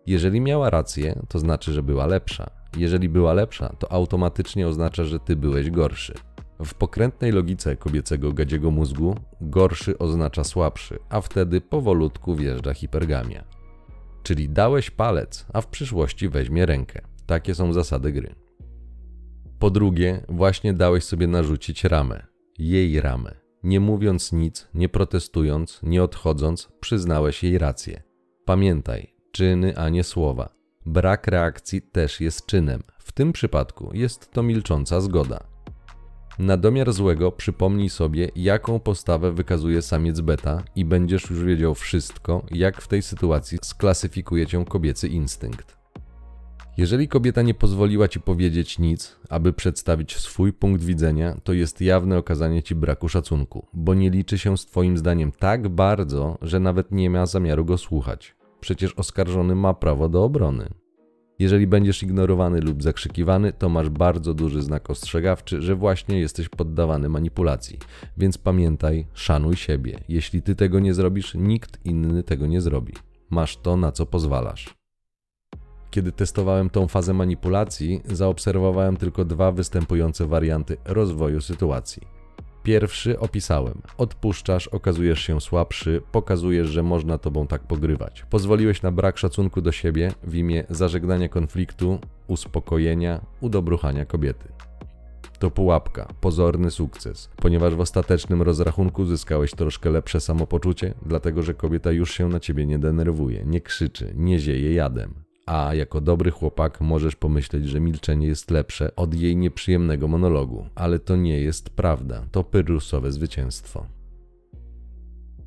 Jeżeli 0.07 0.41
miała 0.41 0.69
rację, 0.69 1.21
to 1.29 1.39
znaczy, 1.39 1.73
że 1.73 1.83
była 1.83 2.05
lepsza. 2.05 2.49
Jeżeli 2.77 3.09
była 3.09 3.33
lepsza, 3.33 3.75
to 3.79 3.91
automatycznie 3.91 4.67
oznacza, 4.67 5.03
że 5.03 5.19
ty 5.19 5.35
byłeś 5.35 5.71
gorszy. 5.71 6.13
W 6.65 6.73
pokrętnej 6.73 7.31
logice 7.31 7.75
kobiecego 7.75 8.33
gadziego 8.33 8.71
mózgu 8.71 9.15
gorszy 9.41 9.97
oznacza 9.97 10.43
słabszy, 10.43 10.99
a 11.09 11.21
wtedy 11.21 11.61
powolutku 11.61 12.35
wjeżdża 12.35 12.73
hipergamia. 12.73 13.43
Czyli 14.23 14.49
dałeś 14.49 14.91
palec, 14.91 15.45
a 15.53 15.61
w 15.61 15.67
przyszłości 15.67 16.29
weźmie 16.29 16.65
rękę. 16.65 17.01
Takie 17.25 17.55
są 17.55 17.73
zasady 17.73 18.11
gry. 18.11 18.35
Po 19.59 19.69
drugie, 19.69 20.25
właśnie 20.29 20.73
dałeś 20.73 21.03
sobie 21.03 21.27
narzucić 21.27 21.83
ramę. 21.83 22.25
Jej 22.59 23.01
ramę. 23.01 23.35
Nie 23.63 23.79
mówiąc 23.79 24.31
nic, 24.31 24.67
nie 24.73 24.89
protestując, 24.89 25.79
nie 25.83 26.03
odchodząc, 26.03 26.71
przyznałeś 26.79 27.43
jej 27.43 27.57
rację. 27.57 28.03
Pamiętaj, 28.45 29.15
czyny, 29.31 29.77
a 29.77 29.89
nie 29.89 30.03
słowa. 30.03 30.49
Brak 30.85 31.27
reakcji 31.27 31.81
też 31.81 32.21
jest 32.21 32.45
czynem. 32.45 32.83
W 32.97 33.11
tym 33.11 33.33
przypadku 33.33 33.89
jest 33.93 34.31
to 34.31 34.43
milcząca 34.43 35.01
zgoda. 35.01 35.39
Na 36.39 36.57
domiar 36.57 36.93
złego 36.93 37.31
przypomnij 37.31 37.89
sobie, 37.89 38.29
jaką 38.35 38.79
postawę 38.79 39.31
wykazuje 39.31 39.81
samiec 39.81 40.21
beta 40.21 40.63
i 40.75 40.85
będziesz 40.85 41.29
już 41.29 41.43
wiedział 41.43 41.75
wszystko, 41.75 42.45
jak 42.51 42.81
w 42.81 42.87
tej 42.87 43.01
sytuacji 43.01 43.57
sklasyfikuje 43.61 44.47
cię 44.47 44.65
kobiecy 44.65 45.07
instynkt. 45.07 45.77
Jeżeli 46.77 47.07
kobieta 47.07 47.41
nie 47.41 47.53
pozwoliła 47.53 48.07
ci 48.07 48.19
powiedzieć 48.19 48.79
nic, 48.79 49.15
aby 49.29 49.53
przedstawić 49.53 50.17
swój 50.17 50.53
punkt 50.53 50.83
widzenia, 50.83 51.37
to 51.43 51.53
jest 51.53 51.81
jawne 51.81 52.17
okazanie 52.17 52.63
ci 52.63 52.75
braku 52.75 53.09
szacunku, 53.09 53.67
bo 53.73 53.93
nie 53.93 54.09
liczy 54.09 54.37
się 54.37 54.57
z 54.57 54.65
twoim 54.65 54.97
zdaniem 54.97 55.31
tak 55.31 55.69
bardzo, 55.69 56.37
że 56.41 56.59
nawet 56.59 56.91
nie 56.91 57.09
ma 57.09 57.25
zamiaru 57.25 57.65
go 57.65 57.77
słuchać. 57.77 58.35
Przecież 58.65 58.93
oskarżony 58.93 59.55
ma 59.55 59.73
prawo 59.73 60.09
do 60.09 60.23
obrony. 60.23 60.69
Jeżeli 61.39 61.67
będziesz 61.67 62.03
ignorowany 62.03 62.61
lub 62.61 62.83
zakrzykiwany, 62.83 63.53
to 63.53 63.69
masz 63.69 63.89
bardzo 63.89 64.33
duży 64.33 64.61
znak 64.61 64.89
ostrzegawczy, 64.89 65.61
że 65.61 65.75
właśnie 65.75 66.19
jesteś 66.19 66.49
poddawany 66.49 67.09
manipulacji. 67.09 67.79
Więc 68.17 68.37
pamiętaj, 68.37 69.07
szanuj 69.13 69.55
siebie. 69.55 69.99
Jeśli 70.09 70.41
ty 70.41 70.55
tego 70.55 70.79
nie 70.79 70.93
zrobisz, 70.93 71.35
nikt 71.35 71.85
inny 71.85 72.23
tego 72.23 72.47
nie 72.47 72.61
zrobi. 72.61 72.93
Masz 73.29 73.57
to, 73.57 73.77
na 73.77 73.91
co 73.91 74.05
pozwalasz. 74.05 74.75
Kiedy 75.91 76.11
testowałem 76.11 76.69
tą 76.69 76.87
fazę 76.87 77.13
manipulacji, 77.13 78.01
zaobserwowałem 78.05 78.97
tylko 78.97 79.25
dwa 79.25 79.51
występujące 79.51 80.27
warianty 80.27 80.77
rozwoju 80.85 81.41
sytuacji. 81.41 82.14
Pierwszy 82.65 83.19
opisałem. 83.19 83.81
Odpuszczasz, 83.97 84.67
okazujesz 84.67 85.19
się 85.19 85.41
słabszy, 85.41 86.01
pokazujesz, 86.11 86.67
że 86.67 86.83
można 86.83 87.17
tobą 87.17 87.47
tak 87.47 87.63
pogrywać. 87.63 88.25
Pozwoliłeś 88.29 88.81
na 88.81 88.91
brak 88.91 89.17
szacunku 89.17 89.61
do 89.61 89.71
siebie 89.71 90.11
w 90.23 90.35
imię 90.35 90.63
zażegnania 90.69 91.29
konfliktu, 91.29 91.99
uspokojenia, 92.27 93.25
udobruchania 93.41 94.05
kobiety. 94.05 94.47
To 95.39 95.51
pułapka, 95.51 96.07
pozorny 96.21 96.71
sukces, 96.71 97.29
ponieważ 97.35 97.75
w 97.75 97.79
ostatecznym 97.79 98.41
rozrachunku 98.41 99.05
zyskałeś 99.05 99.51
troszkę 99.51 99.89
lepsze 99.89 100.21
samopoczucie, 100.21 100.93
dlatego 101.05 101.43
że 101.43 101.53
kobieta 101.53 101.91
już 101.91 102.13
się 102.13 102.29
na 102.29 102.39
ciebie 102.39 102.65
nie 102.65 102.79
denerwuje, 102.79 103.43
nie 103.45 103.61
krzyczy, 103.61 104.13
nie 104.15 104.39
zieje 104.39 104.73
jadem 104.73 105.24
a 105.45 105.73
jako 105.73 106.01
dobry 106.01 106.31
chłopak 106.31 106.81
możesz 106.81 107.15
pomyśleć, 107.15 107.67
że 107.67 107.79
milczenie 107.79 108.27
jest 108.27 108.51
lepsze 108.51 108.95
od 108.95 109.13
jej 109.13 109.37
nieprzyjemnego 109.37 110.07
monologu, 110.07 110.65
ale 110.75 110.99
to 110.99 111.15
nie 111.15 111.41
jest 111.41 111.69
prawda, 111.69 112.27
to 112.31 112.43
pyrrusowe 112.43 113.11
zwycięstwo. 113.11 113.85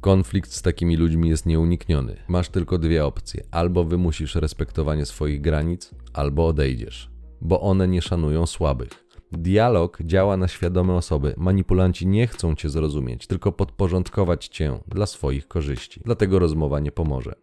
Konflikt 0.00 0.52
z 0.52 0.62
takimi 0.62 0.96
ludźmi 0.96 1.28
jest 1.28 1.46
nieunikniony. 1.46 2.16
Masz 2.28 2.48
tylko 2.48 2.78
dwie 2.78 3.04
opcje: 3.04 3.44
albo 3.50 3.84
wymusisz 3.84 4.34
respektowanie 4.34 5.06
swoich 5.06 5.40
granic, 5.40 5.90
albo 6.12 6.46
odejdziesz, 6.46 7.10
bo 7.40 7.60
one 7.60 7.88
nie 7.88 8.02
szanują 8.02 8.46
słabych. 8.46 9.08
Dialog 9.32 9.98
działa 10.02 10.36
na 10.36 10.48
świadome 10.48 10.94
osoby. 10.94 11.34
Manipulanci 11.36 12.06
nie 12.06 12.26
chcą 12.26 12.54
cię 12.54 12.68
zrozumieć, 12.68 13.26
tylko 13.26 13.52
podporządkować 13.52 14.48
cię 14.48 14.78
dla 14.86 15.06
swoich 15.06 15.48
korzyści. 15.48 16.00
Dlatego 16.04 16.38
rozmowa 16.38 16.80
nie 16.80 16.92
pomoże. 16.92 17.34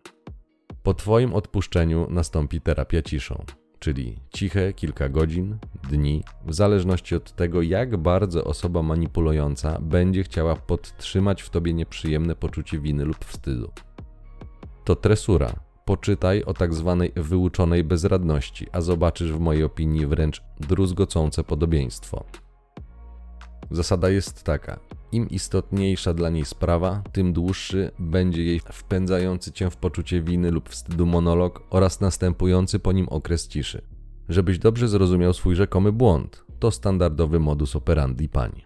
Po 0.86 0.94
Twoim 0.94 1.34
odpuszczeniu 1.34 2.08
nastąpi 2.10 2.62
terapia 2.62 3.02
ciszą, 3.02 3.46
czyli 3.80 4.20
ciche 4.34 4.74
kilka 4.74 5.10
godzin, 5.10 5.58
dni, 5.90 6.24
w 6.46 6.54
zależności 6.54 7.16
od 7.16 7.32
tego, 7.32 7.62
jak 7.62 7.98
bardzo 7.98 8.44
osoba 8.44 8.84
manipulująca 8.84 9.80
będzie 9.82 10.24
chciała 10.24 10.56
podtrzymać 10.56 11.42
w 11.42 11.50
Tobie 11.50 11.74
nieprzyjemne 11.74 12.36
poczucie 12.36 12.80
winy 12.80 13.06
lub 13.06 13.26
wstydu. 13.26 13.72
To 14.84 14.96
tresura. 14.96 15.54
Poczytaj 15.86 16.44
o 16.44 16.54
tak 16.54 16.74
zwanej 16.74 17.12
wyuczonej 17.16 17.84
bezradności, 17.84 18.68
a 18.72 18.82
zobaczysz 18.82 19.32
w 19.32 19.40
mojej 19.40 19.64
opinii 19.64 20.06
wręcz 20.06 20.44
druzgocące 20.60 21.44
podobieństwo. 21.44 22.26
Zasada 23.72 24.10
jest 24.10 24.44
taka: 24.44 24.80
im 25.16 25.30
istotniejsza 25.30 26.14
dla 26.14 26.30
niej 26.30 26.46
sprawa, 26.46 27.04
tym 27.12 27.34
dłuższy 27.34 27.92
będzie 28.00 28.44
jej 28.44 28.60
wpędzający 28.60 29.52
cię 29.52 29.70
w 29.70 29.78
poczucie 29.78 30.22
winy 30.22 30.52
lub 30.52 30.70
wstydu 30.70 31.06
monolog 31.06 31.64
oraz 31.70 32.02
następujący 32.02 32.80
po 32.80 32.92
nim 32.92 33.10
okres 33.10 33.48
ciszy. 33.48 33.82
Żebyś 34.30 34.60
dobrze 34.60 34.88
zrozumiał 34.88 35.34
swój 35.34 35.56
rzekomy 35.56 35.92
błąd, 35.92 36.46
to 36.60 36.72
standardowy 36.72 37.40
modus 37.40 37.76
operandi 37.76 38.30
pań. 38.30 38.62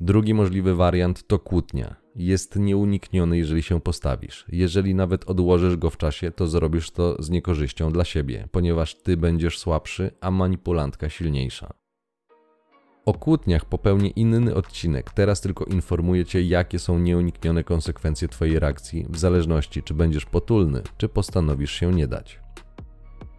Drugi 0.00 0.34
możliwy 0.34 0.74
wariant 0.74 1.26
to 1.26 1.38
kłótnia. 1.38 1.96
Jest 2.16 2.56
nieunikniony, 2.56 3.38
jeżeli 3.38 3.62
się 3.62 3.80
postawisz. 3.80 4.44
Jeżeli 4.48 4.94
nawet 4.94 5.30
odłożysz 5.30 5.76
go 5.76 5.90
w 5.90 5.96
czasie, 5.96 6.30
to 6.30 6.46
zrobisz 6.46 6.90
to 6.90 7.22
z 7.22 7.30
niekorzyścią 7.30 7.92
dla 7.92 8.04
siebie, 8.04 8.48
ponieważ 8.50 8.94
ty 8.94 9.16
będziesz 9.16 9.58
słabszy, 9.58 10.10
a 10.20 10.30
manipulantka 10.30 11.08
silniejsza. 11.08 11.81
O 13.06 13.14
kłótniach 13.14 13.64
popełnię 13.64 14.08
inny 14.08 14.54
odcinek. 14.54 15.10
Teraz 15.10 15.40
tylko 15.40 15.64
informuję 15.64 16.24
Cię, 16.24 16.42
jakie 16.42 16.78
są 16.78 16.98
nieuniknione 16.98 17.64
konsekwencje 17.64 18.28
Twojej 18.28 18.58
reakcji, 18.58 19.06
w 19.10 19.18
zależności 19.18 19.82
czy 19.82 19.94
będziesz 19.94 20.24
potulny, 20.24 20.82
czy 20.98 21.08
postanowisz 21.08 21.72
się 21.72 21.92
nie 21.92 22.06
dać. 22.06 22.40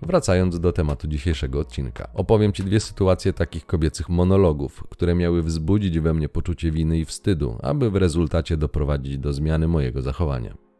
Wracając 0.01 0.59
do 0.59 0.73
tematu 0.73 1.07
dzisiejszego 1.07 1.59
odcinka, 1.59 2.07
opowiem 2.13 2.53
Ci 2.53 2.63
dwie 2.63 2.79
sytuacje 2.79 3.33
takich 3.33 3.65
kobiecych 3.65 4.09
monologów, 4.09 4.83
które 4.89 5.15
miały 5.15 5.43
wzbudzić 5.43 5.99
we 5.99 6.13
mnie 6.13 6.29
poczucie 6.29 6.71
winy 6.71 6.99
i 6.99 7.05
wstydu, 7.05 7.57
aby 7.61 7.91
w 7.91 7.95
rezultacie 7.95 8.57
doprowadzić 8.57 9.17
do 9.17 9.33
zmiany 9.33 9.67
mojego 9.67 10.01
zachowania. 10.01 10.72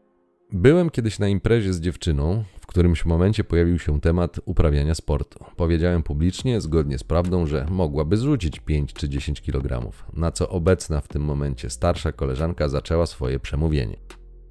Byłem 0.56 0.90
kiedyś 0.90 1.18
na 1.18 1.28
imprezie 1.28 1.72
z 1.72 1.80
dziewczyną, 1.80 2.44
w 2.60 2.66
którymś 2.66 3.04
momencie 3.04 3.44
pojawił 3.44 3.78
się 3.78 4.00
temat 4.00 4.40
uprawiania 4.44 4.94
sportu. 4.94 5.44
Powiedziałem 5.56 6.02
publicznie, 6.02 6.60
zgodnie 6.60 6.98
z 6.98 7.04
prawdą, 7.04 7.46
że 7.46 7.66
mogłaby 7.70 8.16
zrzucić 8.16 8.60
5 8.60 8.92
czy 8.92 9.08
10 9.08 9.40
kg, 9.40 9.90
na 10.12 10.30
co 10.30 10.48
obecna 10.48 11.00
w 11.00 11.08
tym 11.08 11.22
momencie 11.22 11.70
starsza 11.70 12.12
koleżanka 12.12 12.68
zaczęła 12.68 13.06
swoje 13.06 13.40
przemówienie. 13.40 13.96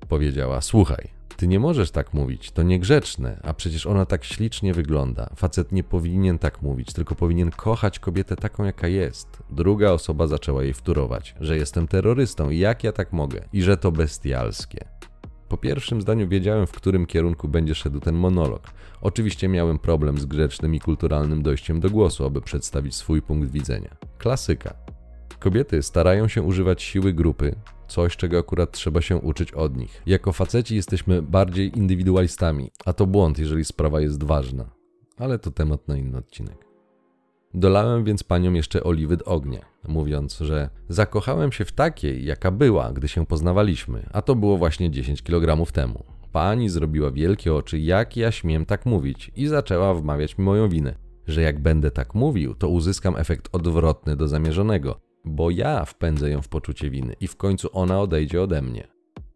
Powiedziała: 0.10 0.62
Słuchaj, 0.62 1.08
ty 1.38 1.48
nie 1.48 1.60
możesz 1.60 1.92
tak 1.92 2.14
mówić, 2.14 2.52
to 2.52 2.64
niegrzeczne, 2.64 3.40
a 3.44 3.54
przecież 3.54 3.86
ona 3.86 4.06
tak 4.06 4.24
ślicznie 4.24 4.74
wygląda. 4.74 5.30
Facet 5.36 5.72
nie 5.72 5.84
powinien 5.84 6.40
tak 6.40 6.62
mówić, 6.62 6.94
tylko 6.94 7.16
powinien 7.16 7.52
kochać 7.52 8.00
kobietę 8.00 8.36
taką, 8.36 8.64
jaka 8.64 8.88
jest. 8.88 9.44
Druga 9.50 9.92
osoba 9.92 10.28
zaczęła 10.28 10.64
jej 10.64 10.74
wturować, 10.74 11.36
że 11.40 11.58
jestem 11.58 11.88
terrorystą 11.88 12.50
i 12.50 12.60
jak 12.60 12.84
ja 12.84 12.92
tak 12.92 13.14
mogę, 13.14 13.42
i 13.54 13.62
że 13.62 13.78
to 13.78 13.92
bestialskie. 13.92 14.93
Po 15.54 15.58
pierwszym 15.58 16.02
zdaniu 16.02 16.28
wiedziałem, 16.28 16.68
w 16.68 16.72
którym 16.72 17.06
kierunku 17.06 17.48
będzie 17.48 17.76
szedł 17.76 18.00
ten 18.00 18.16
monolog. 18.16 18.62
Oczywiście 19.02 19.48
miałem 19.48 19.80
problem 19.80 20.18
z 20.18 20.26
grzecznym 20.26 20.76
i 20.76 20.80
kulturalnym 20.80 21.44
dojściem 21.44 21.80
do 21.80 21.90
głosu, 21.90 22.26
aby 22.26 22.42
przedstawić 22.42 22.96
swój 22.96 23.22
punkt 23.22 23.52
widzenia. 23.52 23.98
Klasyka. 24.18 24.74
Kobiety 25.40 25.84
starają 25.84 26.28
się 26.28 26.42
używać 26.42 26.84
siły 26.84 27.14
grupy, 27.14 27.56
coś 27.88 28.18
czego 28.18 28.40
akurat 28.40 28.72
trzeba 28.72 29.02
się 29.02 29.18
uczyć 29.18 29.52
od 29.52 29.78
nich. 29.78 30.02
Jako 30.06 30.34
faceci 30.34 30.76
jesteśmy 30.76 31.22
bardziej 31.22 31.78
indywidualistami, 31.78 32.72
a 32.86 32.94
to 32.94 33.08
błąd, 33.08 33.40
jeżeli 33.40 33.66
sprawa 33.66 34.02
jest 34.02 34.24
ważna. 34.24 34.70
Ale 35.18 35.40
to 35.40 35.52
temat 35.52 35.88
na 35.88 35.98
inny 35.98 36.18
odcinek. 36.18 36.73
Dolałem 37.54 38.04
więc 38.04 38.24
paniom 38.24 38.56
jeszcze 38.56 38.84
oliwy 38.84 39.18
do 39.18 39.26
ognia, 39.26 39.60
mówiąc, 39.88 40.38
że 40.38 40.70
zakochałem 40.90 41.52
się 41.52 41.66
w 41.66 41.72
takiej, 41.72 42.26
jaka 42.26 42.52
była, 42.52 42.94
gdy 42.94 43.08
się 43.08 43.26
poznawaliśmy, 43.26 44.10
a 44.14 44.22
to 44.22 44.36
było 44.36 44.58
właśnie 44.58 44.92
10 44.92 45.24
kg 45.24 45.72
temu. 45.72 46.04
Pani 46.32 46.70
zrobiła 46.70 47.12
wielkie 47.12 47.54
oczy, 47.54 47.80
jak 47.80 48.18
ja 48.18 48.32
śmiem 48.32 48.66
tak 48.66 48.86
mówić, 48.86 49.32
i 49.36 49.48
zaczęła 49.48 49.94
wmawiać 49.94 50.38
mi 50.38 50.46
moją 50.46 50.70
winę, 50.70 50.96
że 51.28 51.42
jak 51.42 51.60
będę 51.60 51.92
tak 51.92 52.16
mówił, 52.16 52.56
to 52.56 52.70
uzyskam 52.70 53.16
efekt 53.18 53.50
odwrotny 53.52 54.16
do 54.16 54.28
zamierzonego, 54.28 55.00
bo 55.26 55.50
ja 55.50 55.86
wpędzę 55.86 56.30
ją 56.30 56.42
w 56.42 56.50
poczucie 56.50 56.90
winy 56.90 57.16
i 57.20 57.28
w 57.28 57.36
końcu 57.36 57.70
ona 57.74 58.02
odejdzie 58.02 58.42
ode 58.42 58.62
mnie. 58.62 58.93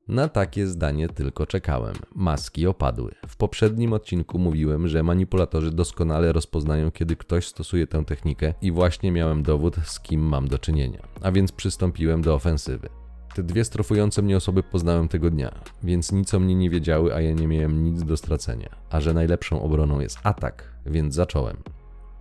Na 0.08 0.28
takie 0.28 0.68
zdanie 0.68 1.10
tylko 1.10 1.46
czekałem. 1.46 1.96
Maski 2.16 2.68
opadły. 2.68 3.12
W 3.28 3.36
poprzednim 3.36 3.94
odcinku 3.94 4.40
mówiłem, 4.40 4.88
że 4.88 5.04
manipulatorzy 5.04 5.72
doskonale 5.72 6.34
rozpoznają, 6.34 6.92
kiedy 6.92 7.16
ktoś 7.16 7.48
stosuje 7.48 7.88
tę 7.88 8.06
technikę 8.06 8.54
i 8.62 8.72
właśnie 8.72 9.12
miałem 9.12 9.44
dowód, 9.44 9.76
z 9.84 10.00
kim 10.00 10.22
mam 10.22 10.48
do 10.48 10.60
czynienia. 10.60 11.00
A 11.22 11.32
więc 11.32 11.52
przystąpiłem 11.52 12.22
do 12.22 12.36
ofensywy. 12.36 12.90
Te 13.36 13.44
dwie 13.44 13.64
strofujące 13.64 14.22
mnie 14.22 14.38
osoby 14.38 14.64
poznałem 14.64 15.08
tego 15.08 15.30
dnia, 15.30 15.52
więc 15.84 16.12
nic 16.12 16.34
o 16.34 16.40
mnie 16.40 16.56
nie 16.56 16.70
wiedziały, 16.70 17.16
a 17.16 17.22
ja 17.22 17.34
nie 17.34 17.48
miałem 17.48 17.84
nic 17.84 18.04
do 18.04 18.18
stracenia. 18.18 18.70
A 18.90 19.02
że 19.02 19.14
najlepszą 19.14 19.62
obroną 19.62 20.00
jest 20.00 20.20
atak, 20.24 20.74
więc 20.86 21.16
zacząłem. 21.16 21.58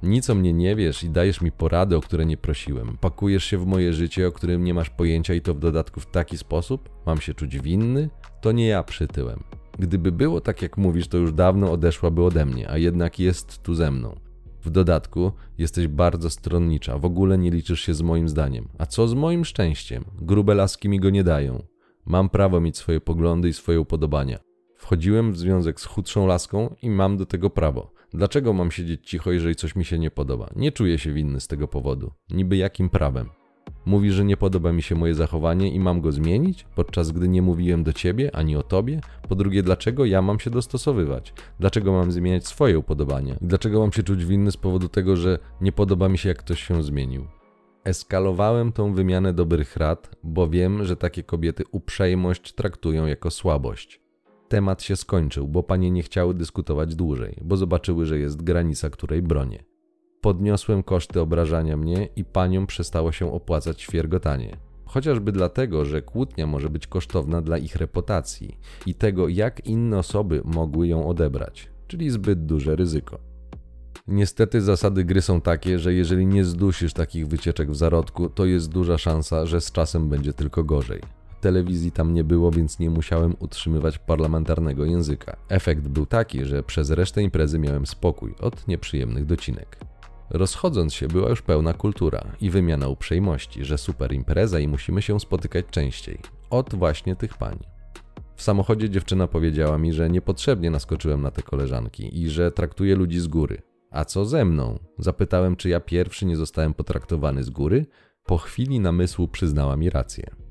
Nic 0.02 0.30
o 0.30 0.34
mnie 0.34 0.52
nie 0.52 0.76
wiesz 0.76 1.04
i 1.04 1.10
dajesz 1.10 1.40
mi 1.40 1.52
porady, 1.52 1.96
o 1.96 2.00
które 2.00 2.26
nie 2.26 2.36
prosiłem. 2.36 2.98
Pakujesz 3.00 3.44
się 3.44 3.58
w 3.58 3.66
moje 3.66 3.92
życie, 3.92 4.28
o 4.28 4.32
którym 4.32 4.64
nie 4.64 4.74
masz 4.74 4.90
pojęcia 4.90 5.34
i 5.34 5.40
to 5.40 5.54
w 5.54 5.58
dodatku 5.58 6.00
w 6.00 6.06
taki 6.06 6.38
sposób? 6.38 6.88
Mam 7.06 7.20
się 7.20 7.34
czuć 7.34 7.58
winny? 7.58 8.10
To 8.40 8.52
nie 8.52 8.66
ja 8.66 8.82
przytyłem. 8.82 9.42
Gdyby 9.78 10.12
było 10.12 10.40
tak 10.40 10.62
jak 10.62 10.76
mówisz, 10.76 11.08
to 11.08 11.18
już 11.18 11.32
dawno 11.32 11.72
odeszłaby 11.72 12.22
ode 12.22 12.46
mnie, 12.46 12.70
a 12.70 12.78
jednak 12.78 13.18
jest 13.18 13.62
tu 13.62 13.74
ze 13.74 13.90
mną. 13.90 14.16
W 14.62 14.70
dodatku 14.70 15.32
jesteś 15.58 15.88
bardzo 15.88 16.30
stronnicza, 16.30 16.98
w 16.98 17.04
ogóle 17.04 17.38
nie 17.38 17.50
liczysz 17.50 17.80
się 17.80 17.94
z 17.94 18.02
moim 18.02 18.28
zdaniem. 18.28 18.68
A 18.78 18.86
co 18.86 19.08
z 19.08 19.14
moim 19.14 19.44
szczęściem? 19.44 20.04
Grube 20.20 20.54
laski 20.54 20.88
mi 20.88 21.00
go 21.00 21.10
nie 21.10 21.24
dają. 21.24 21.62
Mam 22.06 22.28
prawo 22.28 22.60
mieć 22.60 22.76
swoje 22.76 23.00
poglądy 23.00 23.48
i 23.48 23.52
swoje 23.52 23.80
upodobania. 23.80 24.45
Wchodziłem 24.76 25.32
w 25.32 25.38
związek 25.38 25.80
z 25.80 25.84
chudszą 25.84 26.26
laską 26.26 26.74
i 26.82 26.90
mam 26.90 27.16
do 27.16 27.26
tego 27.26 27.50
prawo. 27.50 27.92
Dlaczego 28.14 28.52
mam 28.52 28.70
siedzieć 28.70 29.10
cicho, 29.10 29.32
jeżeli 29.32 29.56
coś 29.56 29.76
mi 29.76 29.84
się 29.84 29.98
nie 29.98 30.10
podoba? 30.10 30.50
Nie 30.56 30.72
czuję 30.72 30.98
się 30.98 31.12
winny 31.12 31.40
z 31.40 31.46
tego 31.46 31.68
powodu. 31.68 32.12
Niby 32.30 32.56
jakim 32.56 32.88
prawem? 32.88 33.28
Mówi, 33.86 34.10
że 34.10 34.24
nie 34.24 34.36
podoba 34.36 34.72
mi 34.72 34.82
się 34.82 34.94
moje 34.94 35.14
zachowanie 35.14 35.70
i 35.70 35.80
mam 35.80 36.00
go 36.00 36.12
zmienić, 36.12 36.66
podczas 36.74 37.12
gdy 37.12 37.28
nie 37.28 37.42
mówiłem 37.42 37.84
do 37.84 37.92
ciebie 37.92 38.36
ani 38.36 38.56
o 38.56 38.62
tobie? 38.62 39.00
Po 39.28 39.34
drugie, 39.34 39.62
dlaczego 39.62 40.04
ja 40.04 40.22
mam 40.22 40.40
się 40.40 40.50
dostosowywać? 40.50 41.34
Dlaczego 41.60 41.92
mam 41.92 42.12
zmieniać 42.12 42.46
swoje 42.46 42.78
upodobania? 42.78 43.36
Dlaczego 43.40 43.80
mam 43.80 43.92
się 43.92 44.02
czuć 44.02 44.24
winny 44.24 44.50
z 44.50 44.56
powodu 44.56 44.88
tego, 44.88 45.16
że 45.16 45.38
nie 45.60 45.72
podoba 45.72 46.08
mi 46.08 46.18
się, 46.18 46.28
jak 46.28 46.38
ktoś 46.38 46.62
się 46.62 46.82
zmienił? 46.82 47.26
Eskalowałem 47.84 48.72
tą 48.72 48.94
wymianę 48.94 49.32
dobrych 49.32 49.76
rad, 49.76 50.10
bo 50.22 50.48
wiem, 50.48 50.84
że 50.84 50.96
takie 50.96 51.22
kobiety 51.22 51.64
uprzejmość 51.72 52.52
traktują 52.52 53.06
jako 53.06 53.30
słabość. 53.30 54.05
Temat 54.48 54.82
się 54.82 54.96
skończył, 54.96 55.48
bo 55.48 55.62
panie 55.62 55.90
nie 55.90 56.02
chciały 56.02 56.34
dyskutować 56.34 56.94
dłużej, 56.94 57.38
bo 57.42 57.56
zobaczyły, 57.56 58.06
że 58.06 58.18
jest 58.18 58.42
granica, 58.42 58.90
której 58.90 59.22
bronię. 59.22 59.64
Podniosłem 60.20 60.82
koszty 60.82 61.20
obrażania 61.20 61.76
mnie 61.76 62.08
i 62.16 62.24
paniom 62.24 62.66
przestało 62.66 63.12
się 63.12 63.32
opłacać 63.32 63.82
świergotanie. 63.82 64.56
Chociażby 64.84 65.32
dlatego, 65.32 65.84
że 65.84 66.02
kłótnia 66.02 66.46
może 66.46 66.70
być 66.70 66.86
kosztowna 66.86 67.42
dla 67.42 67.58
ich 67.58 67.76
reputacji 67.76 68.58
i 68.86 68.94
tego, 68.94 69.28
jak 69.28 69.66
inne 69.66 69.98
osoby 69.98 70.40
mogły 70.44 70.86
ją 70.86 71.08
odebrać, 71.08 71.70
czyli 71.86 72.10
zbyt 72.10 72.46
duże 72.46 72.76
ryzyko. 72.76 73.18
Niestety 74.08 74.60
zasady 74.60 75.04
gry 75.04 75.22
są 75.22 75.40
takie, 75.40 75.78
że 75.78 75.94
jeżeli 75.94 76.26
nie 76.26 76.44
zdusisz 76.44 76.92
takich 76.92 77.28
wycieczek 77.28 77.70
w 77.70 77.76
zarodku, 77.76 78.28
to 78.28 78.44
jest 78.44 78.68
duża 78.68 78.98
szansa, 78.98 79.46
że 79.46 79.60
z 79.60 79.72
czasem 79.72 80.08
będzie 80.08 80.32
tylko 80.32 80.64
gorzej. 80.64 81.00
Telewizji 81.40 81.92
tam 81.92 82.14
nie 82.14 82.24
było, 82.24 82.50
więc 82.50 82.78
nie 82.78 82.90
musiałem 82.90 83.36
utrzymywać 83.38 83.98
parlamentarnego 83.98 84.84
języka. 84.84 85.36
Efekt 85.48 85.88
był 85.88 86.06
taki, 86.06 86.44
że 86.44 86.62
przez 86.62 86.90
resztę 86.90 87.22
imprezy 87.22 87.58
miałem 87.58 87.86
spokój 87.86 88.34
od 88.40 88.68
nieprzyjemnych 88.68 89.26
docinek. 89.26 89.78
Rozchodząc 90.30 90.94
się 90.94 91.08
była 91.08 91.28
już 91.28 91.42
pełna 91.42 91.72
kultura 91.72 92.24
i 92.40 92.50
wymiana 92.50 92.88
uprzejmości, 92.88 93.64
że 93.64 93.78
super 93.78 94.12
impreza 94.12 94.60
i 94.60 94.68
musimy 94.68 95.02
się 95.02 95.20
spotykać 95.20 95.66
częściej. 95.70 96.18
Od 96.50 96.74
właśnie 96.74 97.16
tych 97.16 97.38
pań. 97.38 97.58
W 98.36 98.42
samochodzie 98.42 98.90
dziewczyna 98.90 99.26
powiedziała 99.26 99.78
mi, 99.78 99.92
że 99.92 100.10
niepotrzebnie 100.10 100.70
naskoczyłem 100.70 101.22
na 101.22 101.30
te 101.30 101.42
koleżanki 101.42 102.22
i 102.22 102.28
że 102.30 102.52
traktuje 102.52 102.96
ludzi 102.96 103.20
z 103.20 103.26
góry. 103.26 103.62
A 103.90 104.04
co 104.04 104.24
ze 104.24 104.44
mną? 104.44 104.78
Zapytałem, 104.98 105.56
czy 105.56 105.68
ja 105.68 105.80
pierwszy 105.80 106.26
nie 106.26 106.36
zostałem 106.36 106.74
potraktowany 106.74 107.44
z 107.44 107.50
góry. 107.50 107.86
Po 108.24 108.38
chwili 108.38 108.80
namysłu 108.80 109.28
przyznała 109.28 109.76
mi 109.76 109.90
rację. 109.90 110.45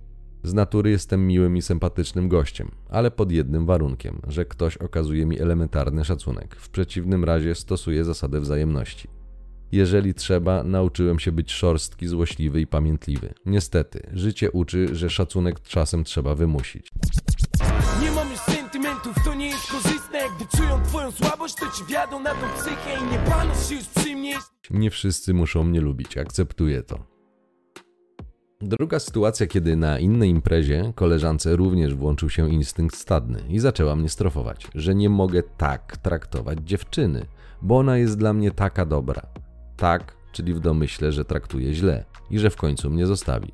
Z 0.46 0.54
natury 0.54 0.90
jestem 0.90 1.28
miłym 1.28 1.58
i 1.58 1.62
sympatycznym 1.62 2.30
gościem, 2.30 2.72
ale 2.90 3.12
pod 3.12 3.32
jednym 3.32 3.66
warunkiem, 3.66 4.22
że 4.28 4.46
ktoś 4.46 4.78
okazuje 4.78 5.26
mi 5.26 5.42
elementarny 5.42 6.06
szacunek. 6.06 6.56
W 6.56 6.70
przeciwnym 6.70 7.24
razie 7.24 7.56
stosuję 7.56 8.04
zasadę 8.04 8.40
wzajemności. 8.40 9.08
Jeżeli 9.72 10.14
trzeba, 10.14 10.64
nauczyłem 10.64 11.20
się 11.20 11.32
być 11.32 11.52
szorstki, 11.52 12.08
złośliwy 12.08 12.62
i 12.62 12.68
pamiętliwy. 12.68 13.34
Niestety, 13.46 14.10
życie 14.14 14.52
uczy, 14.52 14.96
że 14.96 15.10
szacunek 15.10 15.62
czasem 15.62 16.04
trzeba 16.04 16.36
wymusić. 16.36 16.92
Nie 18.02 18.12
mam 18.12 18.32
już 18.32 18.40
sentymentów, 18.40 19.16
to 19.26 19.34
nie 19.34 19.48
jest 19.48 19.72
korzystne 19.72 20.20
Gdy 20.36 20.58
czują 20.58 20.84
twoją 20.84 21.12
słabość, 21.12 21.56
to 21.56 21.66
ci 21.78 21.94
wiadą 21.94 22.20
na 22.20 22.30
tą 22.30 22.48
psychę 22.58 23.00
I 23.02 23.12
nie 23.12 23.20
panusz 23.20 23.70
się 23.70 23.76
już 23.76 23.86
przy 23.86 24.16
mnie 24.16 24.36
Nie 24.70 24.92
wszyscy 24.92 25.34
muszą 25.34 25.64
mnie 25.64 25.82
lubić, 25.82 26.18
akceptuję 26.18 26.84
to. 26.84 27.15
Druga 28.62 29.00
sytuacja, 29.00 29.48
kiedy 29.48 29.76
na 29.76 30.00
innej 30.00 30.30
imprezie 30.30 30.94
koleżance 30.96 31.56
również 31.56 31.96
włączył 31.96 32.30
się 32.30 32.50
instynkt 32.50 32.96
stadny 32.96 33.40
i 33.50 33.60
zaczęła 33.60 33.96
mnie 33.96 34.10
strofować, 34.10 34.68
że 34.76 34.96
nie 34.96 35.10
mogę 35.10 35.44
tak 35.44 35.98
traktować 35.98 36.58
dziewczyny, 36.64 37.26
bo 37.62 37.78
ona 37.78 37.98
jest 37.98 38.18
dla 38.18 38.34
mnie 38.34 38.52
taka 38.52 38.86
dobra. 38.86 39.22
Tak, 39.78 40.14
czyli 40.32 40.54
w 40.54 40.60
domyśle, 40.60 41.12
że 41.12 41.26
traktuje 41.26 41.74
źle 41.74 42.06
i 42.30 42.40
że 42.40 42.50
w 42.50 42.56
końcu 42.56 42.90
mnie 42.90 43.06
zostawi. 43.06 43.52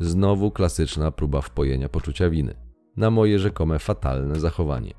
Znowu 0.00 0.50
klasyczna 0.50 1.10
próba 1.10 1.40
wpojenia 1.40 1.88
poczucia 1.88 2.30
winy 2.30 2.54
na 2.96 3.10
moje 3.10 3.38
rzekome 3.38 3.78
fatalne 3.78 4.40
zachowanie. 4.40 4.94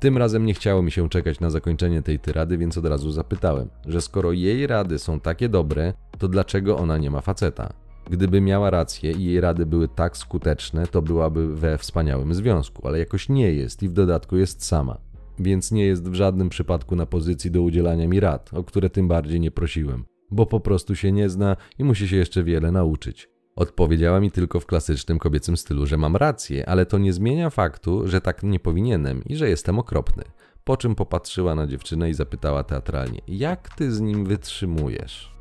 Tym 0.00 0.18
razem 0.18 0.46
nie 0.46 0.54
chciało 0.54 0.82
mi 0.82 0.90
się 0.90 1.08
czekać 1.08 1.40
na 1.40 1.50
zakończenie 1.50 2.02
tej 2.02 2.18
tyrady, 2.18 2.58
więc 2.58 2.78
od 2.78 2.86
razu 2.86 3.10
zapytałem, 3.10 3.68
że 3.86 4.00
skoro 4.00 4.32
jej 4.32 4.66
rady 4.66 4.98
są 4.98 5.20
takie 5.20 5.48
dobre, 5.48 5.94
to 6.18 6.28
dlaczego 6.28 6.78
ona 6.78 6.98
nie 6.98 7.10
ma 7.10 7.20
faceta? 7.20 7.83
Gdyby 8.10 8.40
miała 8.40 8.70
rację 8.70 9.12
i 9.12 9.24
jej 9.24 9.40
rady 9.40 9.66
były 9.66 9.88
tak 9.88 10.16
skuteczne, 10.16 10.86
to 10.86 11.02
byłaby 11.02 11.56
we 11.56 11.78
wspaniałym 11.78 12.34
związku, 12.34 12.88
ale 12.88 12.98
jakoś 12.98 13.28
nie 13.28 13.52
jest 13.52 13.82
i 13.82 13.88
w 13.88 13.92
dodatku 13.92 14.36
jest 14.36 14.64
sama. 14.64 14.98
Więc 15.38 15.72
nie 15.72 15.86
jest 15.86 16.10
w 16.10 16.14
żadnym 16.14 16.48
przypadku 16.48 16.96
na 16.96 17.06
pozycji 17.06 17.50
do 17.50 17.62
udzielania 17.62 18.08
mi 18.08 18.20
rad, 18.20 18.50
o 18.54 18.64
które 18.64 18.90
tym 18.90 19.08
bardziej 19.08 19.40
nie 19.40 19.50
prosiłem, 19.50 20.04
bo 20.30 20.46
po 20.46 20.60
prostu 20.60 20.96
się 20.96 21.12
nie 21.12 21.28
zna 21.28 21.56
i 21.78 21.84
musi 21.84 22.08
się 22.08 22.16
jeszcze 22.16 22.44
wiele 22.44 22.72
nauczyć. 22.72 23.28
Odpowiedziała 23.56 24.20
mi 24.20 24.30
tylko 24.30 24.60
w 24.60 24.66
klasycznym 24.66 25.18
kobiecym 25.18 25.56
stylu, 25.56 25.86
że 25.86 25.96
mam 25.96 26.16
rację, 26.16 26.68
ale 26.68 26.86
to 26.86 26.98
nie 26.98 27.12
zmienia 27.12 27.50
faktu, 27.50 28.08
że 28.08 28.20
tak 28.20 28.42
nie 28.42 28.60
powinienem 28.60 29.24
i 29.24 29.36
że 29.36 29.48
jestem 29.48 29.78
okropny. 29.78 30.24
Po 30.64 30.76
czym 30.76 30.94
popatrzyła 30.94 31.54
na 31.54 31.66
dziewczynę 31.66 32.10
i 32.10 32.14
zapytała 32.14 32.64
teatralnie: 32.64 33.20
Jak 33.28 33.74
ty 33.74 33.92
z 33.92 34.00
nim 34.00 34.24
wytrzymujesz? 34.24 35.33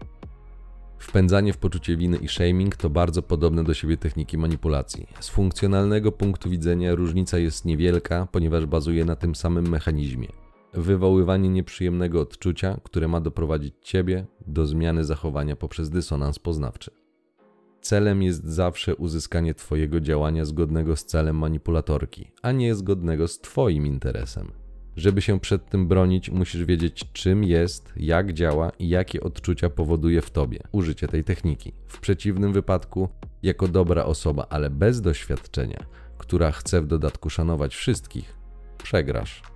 Wpędzanie 1.04 1.54
w 1.54 1.58
poczucie 1.58 1.98
winy 1.98 2.18
i 2.18 2.28
shaming 2.28 2.76
to 2.76 2.90
bardzo 2.90 3.22
podobne 3.22 3.64
do 3.64 3.74
siebie 3.74 3.98
techniki 3.98 4.38
manipulacji. 4.38 5.08
Z 5.20 5.30
funkcjonalnego 5.30 6.12
punktu 6.12 6.50
widzenia 6.50 6.96
różnica 6.96 7.38
jest 7.38 7.66
niewielka, 7.66 8.28
ponieważ 8.32 8.66
bazuje 8.66 9.06
na 9.06 9.16
tym 9.16 9.36
samym 9.36 9.70
mechanizmie. 9.70 10.28
Wywoływanie 10.74 11.50
nieprzyjemnego 11.50 12.22
odczucia, 12.22 12.80
które 12.84 13.08
ma 13.08 13.22
doprowadzić 13.22 13.74
ciebie 13.82 14.26
do 14.48 14.66
zmiany 14.66 15.06
zachowania 15.06 15.56
poprzez 15.56 15.90
dysonans 15.90 16.40
poznawczy. 16.40 16.92
Celem 17.82 18.24
jest 18.24 18.46
zawsze 18.46 18.96
uzyskanie 18.96 19.54
Twojego 19.54 20.00
działania 20.00 20.46
zgodnego 20.46 20.96
z 20.96 21.06
celem 21.06 21.38
manipulatorki, 21.38 22.32
a 22.42 22.52
nie 22.52 22.76
zgodnego 22.76 23.28
z 23.28 23.40
Twoim 23.40 23.86
interesem. 23.86 24.63
Żeby 24.98 25.22
się 25.22 25.40
przed 25.40 25.70
tym 25.70 25.88
bronić, 25.88 26.30
musisz 26.30 26.66
wiedzieć, 26.66 27.06
czym 27.14 27.44
jest, 27.44 27.94
jak 27.98 28.34
działa 28.34 28.72
i 28.80 28.90
jakie 28.90 29.22
odczucia 29.22 29.70
powoduje 29.70 30.22
w 30.22 30.32
tobie 30.32 30.60
użycie 30.72 31.08
tej 31.08 31.24
techniki. 31.24 31.74
W 31.88 32.00
przeciwnym 32.00 32.54
wypadku, 32.54 33.10
jako 33.44 33.68
dobra 33.68 34.06
osoba, 34.06 34.48
ale 34.50 34.70
bez 34.70 35.02
doświadczenia, 35.02 35.86
która 36.18 36.52
chce 36.52 36.82
w 36.82 36.88
dodatku 36.88 37.30
szanować 37.30 37.76
wszystkich, 37.76 38.36
przegrasz. 38.84 39.53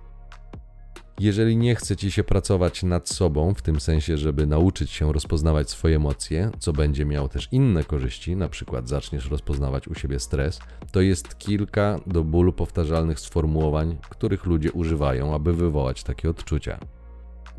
Jeżeli 1.20 1.56
nie 1.56 1.74
chce 1.74 1.96
ci 1.96 2.10
się 2.10 2.24
pracować 2.24 2.82
nad 2.82 3.08
sobą, 3.08 3.54
w 3.54 3.62
tym 3.62 3.80
sensie, 3.80 4.16
żeby 4.16 4.46
nauczyć 4.46 4.90
się 4.90 5.12
rozpoznawać 5.12 5.70
swoje 5.70 5.96
emocje, 5.96 6.50
co 6.58 6.72
będzie 6.72 7.04
miało 7.04 7.28
też 7.28 7.48
inne 7.52 7.84
korzyści, 7.84 8.36
na 8.36 8.48
przykład 8.48 8.88
zaczniesz 8.88 9.30
rozpoznawać 9.30 9.88
u 9.88 9.94
siebie 9.94 10.18
stres, 10.20 10.60
to 10.92 11.00
jest 11.00 11.38
kilka 11.38 12.00
do 12.06 12.24
bólu 12.24 12.52
powtarzalnych 12.52 13.20
sformułowań, 13.20 13.98
których 14.10 14.46
ludzie 14.46 14.72
używają, 14.72 15.34
aby 15.34 15.52
wywołać 15.52 16.02
takie 16.02 16.30
odczucia. 16.30 16.78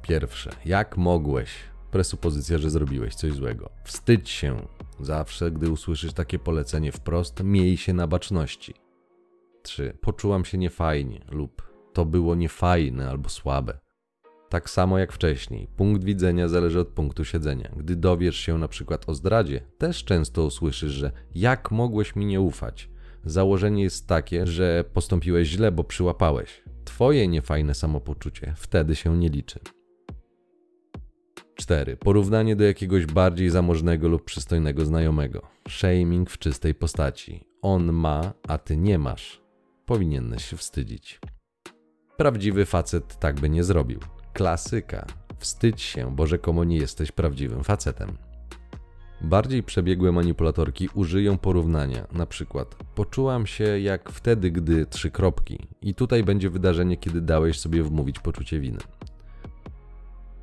Pierwsze, 0.01 0.51
jak 0.65 0.97
mogłeś? 0.97 1.49
Presupozycja, 1.91 2.57
że 2.57 2.69
zrobiłeś 2.69 3.15
coś 3.15 3.33
złego. 3.33 3.69
Wstydź 3.83 4.29
się. 4.29 4.67
Zawsze, 4.99 5.51
gdy 5.51 5.69
usłyszysz 5.69 6.13
takie 6.13 6.39
polecenie 6.39 6.91
wprost, 6.91 7.43
miej 7.43 7.77
się 7.77 7.93
na 7.93 8.07
baczności. 8.07 8.73
3. 9.61 9.97
Poczułam 10.01 10.45
się 10.45 10.57
niefajnie 10.57 11.25
lub 11.31 11.68
to 11.93 12.05
było 12.05 12.35
niefajne 12.35 13.09
albo 13.09 13.29
słabe. 13.29 13.79
Tak 14.49 14.69
samo 14.69 14.97
jak 14.97 15.13
wcześniej, 15.13 15.67
punkt 15.75 16.03
widzenia 16.03 16.47
zależy 16.47 16.79
od 16.79 16.87
punktu 16.87 17.25
siedzenia. 17.25 17.71
Gdy 17.77 17.95
dowiesz 17.95 18.37
się 18.37 18.57
na 18.57 18.67
przykład 18.67 19.09
o 19.09 19.15
zdradzie, 19.15 19.61
też 19.77 20.03
często 20.03 20.45
usłyszysz, 20.45 20.91
że 20.91 21.11
jak 21.35 21.71
mogłeś 21.71 22.15
mi 22.15 22.25
nie 22.25 22.41
ufać? 22.41 22.89
Założenie 23.25 23.83
jest 23.83 24.07
takie, 24.07 24.47
że 24.47 24.83
postąpiłeś 24.93 25.47
źle, 25.47 25.71
bo 25.71 25.83
przyłapałeś. 25.83 26.63
Twoje 26.85 27.27
niefajne 27.27 27.73
samopoczucie 27.73 28.53
wtedy 28.57 28.95
się 28.95 29.17
nie 29.17 29.29
liczy. 29.29 29.59
4. 31.55 31.97
Porównanie 31.97 32.55
do 32.55 32.63
jakiegoś 32.63 33.05
bardziej 33.05 33.49
zamożnego 33.49 34.07
lub 34.07 34.23
przystojnego 34.23 34.85
znajomego. 34.85 35.47
Shaming 35.69 36.29
w 36.29 36.37
czystej 36.37 36.75
postaci. 36.75 37.43
On 37.61 37.93
ma, 37.93 38.33
a 38.47 38.57
ty 38.57 38.77
nie 38.77 38.97
masz. 38.99 39.41
Powinieneś 39.85 40.45
się 40.45 40.57
wstydzić. 40.57 41.19
Prawdziwy 42.19 42.65
facet 42.65 43.19
tak 43.19 43.39
by 43.39 43.49
nie 43.49 43.63
zrobił. 43.63 43.99
Klasyka. 44.33 45.05
Wstydź 45.37 45.81
się, 45.81 46.15
bo 46.15 46.27
rzekomo 46.27 46.63
nie 46.63 46.77
jesteś 46.77 47.11
prawdziwym 47.11 47.63
facetem. 47.63 48.17
Bardziej 49.21 49.63
przebiegłe 49.63 50.11
manipulatorki 50.11 50.89
użyją 50.93 51.37
porównania, 51.37 52.07
na 52.11 52.25
przykład 52.25 52.75
poczułam 52.95 53.47
się 53.47 53.79
jak 53.79 54.09
wtedy, 54.09 54.51
gdy 54.51 54.85
trzy 54.85 55.11
kropki 55.11 55.67
i 55.81 55.95
tutaj 55.95 56.23
będzie 56.23 56.49
wydarzenie, 56.49 56.97
kiedy 56.97 57.21
dałeś 57.21 57.59
sobie 57.59 57.83
wmówić 57.83 58.19
poczucie 58.19 58.59
winy. 58.59 58.79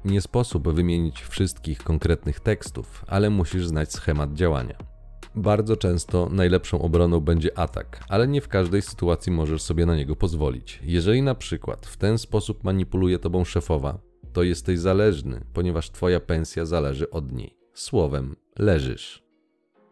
Nie 0.05 0.21
sposób 0.21 0.69
wymienić 0.69 1.23
wszystkich 1.23 1.79
konkretnych 1.79 2.41
tekstów, 2.41 3.05
ale 3.09 3.31
musisz 3.31 3.67
znać 3.67 3.93
schemat 3.93 4.35
działania. 4.35 4.96
Bardzo 5.37 5.77
często 5.77 6.29
najlepszą 6.33 6.83
obroną 6.83 7.20
będzie 7.20 7.59
atak, 7.59 8.01
ale 8.09 8.29
nie 8.29 8.40
w 8.40 8.49
każdej 8.49 8.83
sytuacji 8.83 9.33
możesz 9.33 9.62
sobie 9.62 9.87
na 9.87 9.96
niego 9.96 10.16
pozwolić. 10.16 10.81
Jeżeli 10.83 11.22
na 11.22 11.35
przykład 11.35 11.87
w 11.87 11.96
ten 11.96 12.18
sposób 12.18 12.64
manipuluje 12.64 13.18
tobą 13.18 13.44
szefowa, 13.44 13.99
to 14.33 14.42
jesteś 14.42 14.79
zależny, 14.79 15.44
ponieważ 15.53 15.90
twoja 15.90 16.20
pensja 16.20 16.64
zależy 16.64 17.11
od 17.11 17.33
niej. 17.33 17.57
Słowem, 17.75 18.37
leżysz. 18.59 19.22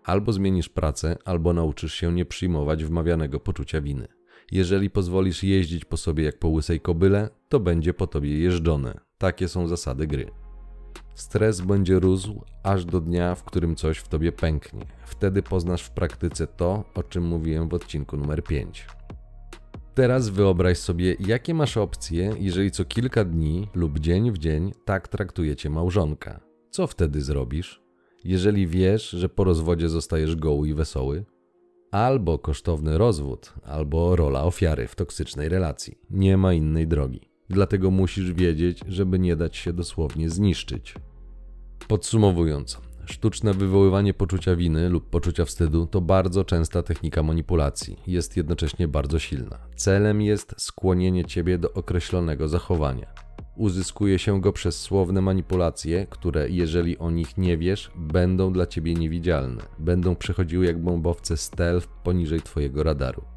Albo 0.04 0.32
zmienisz 0.32 0.68
pracę, 0.68 1.16
albo 1.24 1.52
nauczysz 1.52 1.94
się 1.94 2.12
nie 2.12 2.24
przyjmować 2.24 2.84
wmawianego 2.84 3.40
poczucia 3.40 3.80
winy. 3.80 4.08
Jeżeli 4.52 4.90
pozwolisz 4.90 5.42
jeździć 5.42 5.84
po 5.84 5.96
sobie 5.96 6.24
jak 6.24 6.38
po 6.38 6.48
łysej 6.48 6.80
kobyle, 6.80 7.28
to 7.48 7.60
będzie 7.60 7.94
po 7.94 8.06
tobie 8.06 8.38
jeżdżone. 8.38 9.00
Takie 9.18 9.48
są 9.48 9.68
zasady 9.68 10.06
gry. 10.06 10.43
Stres 11.14 11.60
będzie 11.60 11.98
rósł 11.98 12.42
aż 12.62 12.84
do 12.84 13.00
dnia, 13.00 13.34
w 13.34 13.44
którym 13.44 13.76
coś 13.76 13.98
w 13.98 14.08
tobie 14.08 14.32
pęknie. 14.32 14.86
Wtedy 15.06 15.42
poznasz 15.42 15.82
w 15.82 15.90
praktyce 15.90 16.46
to, 16.46 16.84
o 16.94 17.02
czym 17.02 17.24
mówiłem 17.24 17.68
w 17.68 17.74
odcinku 17.74 18.16
numer 18.16 18.44
5. 18.44 18.86
Teraz 19.94 20.28
wyobraź 20.28 20.78
sobie, 20.78 21.16
jakie 21.20 21.54
masz 21.54 21.76
opcje, 21.76 22.34
jeżeli 22.38 22.70
co 22.70 22.84
kilka 22.84 23.24
dni 23.24 23.68
lub 23.74 23.98
dzień 23.98 24.32
w 24.32 24.38
dzień 24.38 24.72
tak 24.84 25.08
traktujecie 25.08 25.70
małżonka. 25.70 26.40
Co 26.70 26.86
wtedy 26.86 27.20
zrobisz? 27.20 27.82
Jeżeli 28.24 28.66
wiesz, 28.66 29.10
że 29.10 29.28
po 29.28 29.44
rozwodzie 29.44 29.88
zostajesz 29.88 30.36
goły 30.36 30.68
i 30.68 30.74
wesoły? 30.74 31.24
Albo 31.90 32.38
kosztowny 32.38 32.98
rozwód, 32.98 33.52
albo 33.62 34.16
rola 34.16 34.44
ofiary 34.44 34.88
w 34.88 34.94
toksycznej 34.94 35.48
relacji. 35.48 35.98
Nie 36.10 36.36
ma 36.36 36.52
innej 36.52 36.88
drogi. 36.88 37.33
Dlatego 37.50 37.90
musisz 37.90 38.32
wiedzieć, 38.32 38.80
żeby 38.88 39.18
nie 39.18 39.36
dać 39.36 39.56
się 39.56 39.72
dosłownie 39.72 40.30
zniszczyć. 40.30 40.94
Podsumowując, 41.88 42.80
sztuczne 43.04 43.54
wywoływanie 43.54 44.14
poczucia 44.14 44.56
winy 44.56 44.88
lub 44.88 45.10
poczucia 45.10 45.44
wstydu 45.44 45.86
to 45.86 46.00
bardzo 46.00 46.44
częsta 46.44 46.82
technika 46.82 47.22
manipulacji. 47.22 47.96
Jest 48.06 48.36
jednocześnie 48.36 48.88
bardzo 48.88 49.18
silna. 49.18 49.58
Celem 49.76 50.22
jest 50.22 50.54
skłonienie 50.58 51.24
ciebie 51.24 51.58
do 51.58 51.72
określonego 51.72 52.48
zachowania. 52.48 53.06
Uzyskuje 53.56 54.18
się 54.18 54.40
go 54.40 54.52
przez 54.52 54.80
słowne 54.80 55.20
manipulacje, 55.20 56.06
które, 56.10 56.50
jeżeli 56.50 56.98
o 56.98 57.10
nich 57.10 57.38
nie 57.38 57.58
wiesz, 57.58 57.90
będą 57.96 58.52
dla 58.52 58.66
ciebie 58.66 58.94
niewidzialne. 58.94 59.62
Będą 59.78 60.16
przechodziły 60.16 60.66
jak 60.66 60.82
bombowce 60.82 61.36
stealth 61.36 61.86
poniżej 61.86 62.42
twojego 62.42 62.82
radaru 62.82 63.33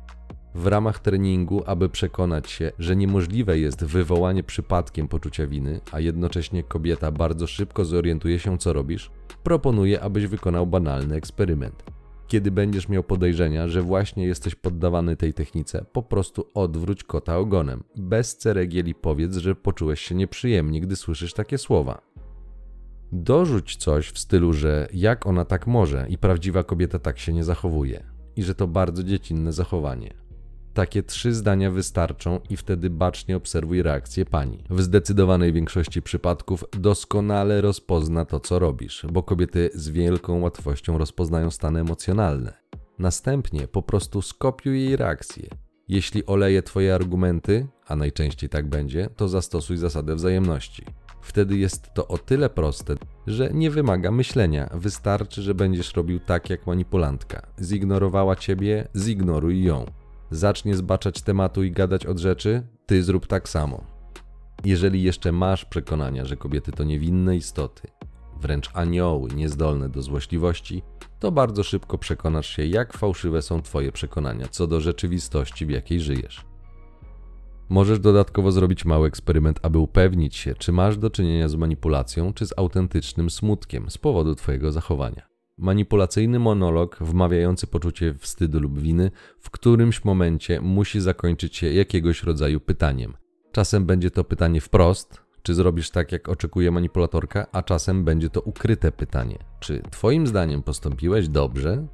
w 0.58 0.68
ramach 0.68 1.00
treningu, 1.00 1.64
aby 1.66 1.90
przekonać 1.90 2.52
się, 2.52 2.72
że 2.80 2.96
niemożliwe 2.96 3.60
jest 3.60 3.86
wywołanie 3.86 4.44
przypadkiem 4.44 5.08
poczucia 5.08 5.48
winy, 5.48 5.82
a 5.92 6.00
jednocześnie 6.00 6.64
kobieta 6.64 7.12
bardzo 7.12 7.48
szybko 7.48 7.86
zorientuje 7.86 8.40
się, 8.40 8.58
co 8.58 8.74
robisz, 8.74 9.12
proponuję, 9.44 10.02
abyś 10.02 10.26
wykonał 10.26 10.68
banalny 10.68 11.16
eksperyment. 11.16 11.84
Kiedy 12.28 12.52
będziesz 12.52 12.90
miał 12.90 13.04
podejrzenia, 13.04 13.68
że 13.68 13.82
właśnie 13.82 14.26
jesteś 14.26 14.56
poddawany 14.56 15.16
tej 15.16 15.34
technice, 15.34 15.86
po 15.94 16.04
prostu 16.04 16.46
odwróć 16.54 17.04
kota 17.04 17.38
ogonem. 17.38 17.84
Bez 17.96 18.38
ceregieli 18.38 18.96
powiedz, 18.96 19.38
że 19.38 19.56
poczułeś 19.56 20.02
się 20.02 20.16
nieprzyjemnie, 20.16 20.82
gdy 20.82 20.96
słyszysz 20.96 21.34
takie 21.34 21.58
słowa. 21.58 22.02
Dorzuć 23.12 23.76
coś 23.76 24.10
w 24.10 24.20
stylu, 24.20 24.54
że 24.54 24.88
jak 24.94 25.26
ona 25.26 25.46
tak 25.46 25.68
może 25.68 26.06
i 26.10 26.18
prawdziwa 26.18 26.64
kobieta 26.64 27.00
tak 27.00 27.20
się 27.20 27.34
nie 27.34 27.44
zachowuje, 27.44 28.04
i 28.36 28.44
że 28.44 28.56
to 28.56 28.68
bardzo 28.68 29.04
dziecinne 29.04 29.54
zachowanie. 29.54 30.27
Takie 30.78 31.04
trzy 31.04 31.34
zdania 31.34 31.72
wystarczą 31.72 32.40
i 32.50 32.58
wtedy 32.58 32.90
bacznie 32.90 33.38
obserwuj 33.38 33.82
reakcję 33.84 34.26
pani. 34.26 34.64
W 34.70 34.82
zdecydowanej 34.82 35.54
większości 35.54 36.02
przypadków 36.02 36.64
doskonale 36.72 37.62
rozpozna 37.62 38.26
to, 38.26 38.40
co 38.40 38.60
robisz, 38.60 39.06
bo 39.12 39.24
kobiety 39.24 39.70
z 39.74 39.90
wielką 39.90 40.42
łatwością 40.42 40.98
rozpoznają 40.98 41.52
stany 41.52 41.80
emocjonalne. 41.80 42.54
Następnie 43.00 43.68
po 43.68 43.82
prostu 43.82 44.22
skopiuj 44.22 44.84
jej 44.84 44.96
reakcję. 44.96 45.50
Jeśli 45.88 46.26
oleje 46.26 46.64
Twoje 46.64 46.96
argumenty, 46.96 47.68
a 47.88 47.96
najczęściej 47.96 48.50
tak 48.50 48.70
będzie, 48.70 49.10
to 49.16 49.28
zastosuj 49.28 49.78
zasadę 49.78 50.16
wzajemności. 50.16 50.86
Wtedy 51.22 51.58
jest 51.58 51.94
to 51.94 52.08
o 52.08 52.18
tyle 52.18 52.50
proste, 52.50 52.96
że 53.28 53.50
nie 53.54 53.72
wymaga 53.72 54.12
myślenia. 54.12 54.70
Wystarczy, 54.74 55.42
że 55.42 55.56
będziesz 55.56 55.94
robił 55.94 56.20
tak 56.20 56.50
jak 56.50 56.68
manipulantka. 56.68 57.48
Zignorowała 57.62 58.36
ciebie, 58.36 58.88
zignoruj 58.96 59.64
ją 59.64 59.86
zacznie 60.32 60.76
zbaczać 60.76 61.22
tematu 61.22 61.64
i 61.64 61.72
gadać 61.72 62.06
od 62.06 62.18
rzeczy, 62.18 62.68
ty 62.86 63.04
zrób 63.04 63.28
tak 63.28 63.50
samo. 63.50 63.84
Jeżeli 64.66 65.04
jeszcze 65.04 65.32
masz 65.32 65.66
przekonania, 65.66 66.26
że 66.26 66.38
kobiety 66.38 66.72
to 66.72 66.84
niewinne 66.84 67.36
istoty, 67.36 67.88
wręcz 68.42 68.70
anioły 68.74 69.30
niezdolne 69.36 69.90
do 69.90 70.02
złośliwości, 70.02 70.84
to 71.20 71.32
bardzo 71.32 71.64
szybko 71.64 71.98
przekonasz 71.98 72.48
się, 72.48 72.66
jak 72.66 72.94
fałszywe 72.94 73.42
są 73.42 73.62
Twoje 73.62 73.92
przekonania 73.92 74.48
co 74.48 74.68
do 74.68 74.82
rzeczywistości, 74.82 75.66
w 75.66 75.70
jakiej 75.70 76.02
żyjesz. 76.02 76.46
Możesz 77.70 78.00
dodatkowo 78.00 78.52
zrobić 78.52 78.86
mały 78.86 79.08
eksperyment, 79.08 79.60
aby 79.64 79.78
upewnić 79.78 80.36
się, 80.36 80.56
czy 80.56 80.72
masz 80.72 80.98
do 80.98 81.10
czynienia 81.10 81.48
z 81.48 81.56
manipulacją, 81.56 82.34
czy 82.34 82.46
z 82.46 82.54
autentycznym 82.58 83.30
smutkiem 83.30 83.90
z 83.90 83.98
powodu 83.98 84.36
Twojego 84.36 84.72
zachowania. 84.72 85.27
Manipulacyjny 85.58 86.40
monolog 86.40 86.98
wmawiający 87.02 87.68
poczucie 87.68 88.14
wstydu 88.14 88.60
lub 88.60 88.80
winy 88.80 89.12
w 89.40 89.50
którymś 89.50 90.04
momencie 90.04 90.62
musi 90.62 91.02
zakończyć 91.02 91.56
się 91.56 91.74
jakiegoś 91.74 92.24
rodzaju 92.24 92.60
pytaniem. 92.60 93.14
Czasem 93.52 93.86
będzie 93.86 94.12
to 94.12 94.24
pytanie 94.24 94.62
wprost, 94.62 95.22
czy 95.42 95.56
zrobisz 95.56 95.90
tak, 95.90 96.12
jak 96.12 96.30
oczekuje 96.30 96.72
manipulatorka, 96.72 97.48
a 97.52 97.64
czasem 97.64 98.04
będzie 98.04 98.30
to 98.30 98.42
ukryte 98.42 98.92
pytanie, 98.92 99.38
czy 99.60 99.82
Twoim 99.92 100.28
zdaniem 100.28 100.64
postąpiłeś 100.64 101.28
dobrze? 101.28 101.88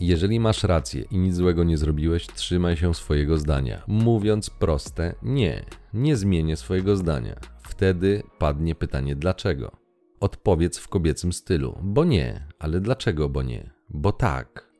Jeżeli 0.00 0.40
masz 0.40 0.64
rację 0.64 1.04
i 1.10 1.18
nic 1.18 1.34
złego 1.34 1.64
nie 1.64 1.78
zrobiłeś, 1.78 2.26
trzymaj 2.26 2.76
się 2.76 2.94
swojego 2.94 3.38
zdania, 3.38 3.82
mówiąc 3.86 4.50
proste 4.50 5.14
nie, 5.22 5.64
nie 5.94 6.16
zmienię 6.16 6.56
swojego 6.56 6.96
zdania. 6.96 7.40
Wtedy 7.62 8.22
padnie 8.38 8.74
pytanie 8.74 9.16
dlaczego. 9.16 9.83
Odpowiedz 10.24 10.78
w 10.78 10.88
kobiecym 10.88 11.32
stylu: 11.32 11.78
Bo 11.82 12.04
nie, 12.04 12.46
ale 12.58 12.80
dlaczego 12.80 13.28
bo 13.28 13.42
nie? 13.42 13.70
Bo 13.88 14.12
tak. 14.12 14.72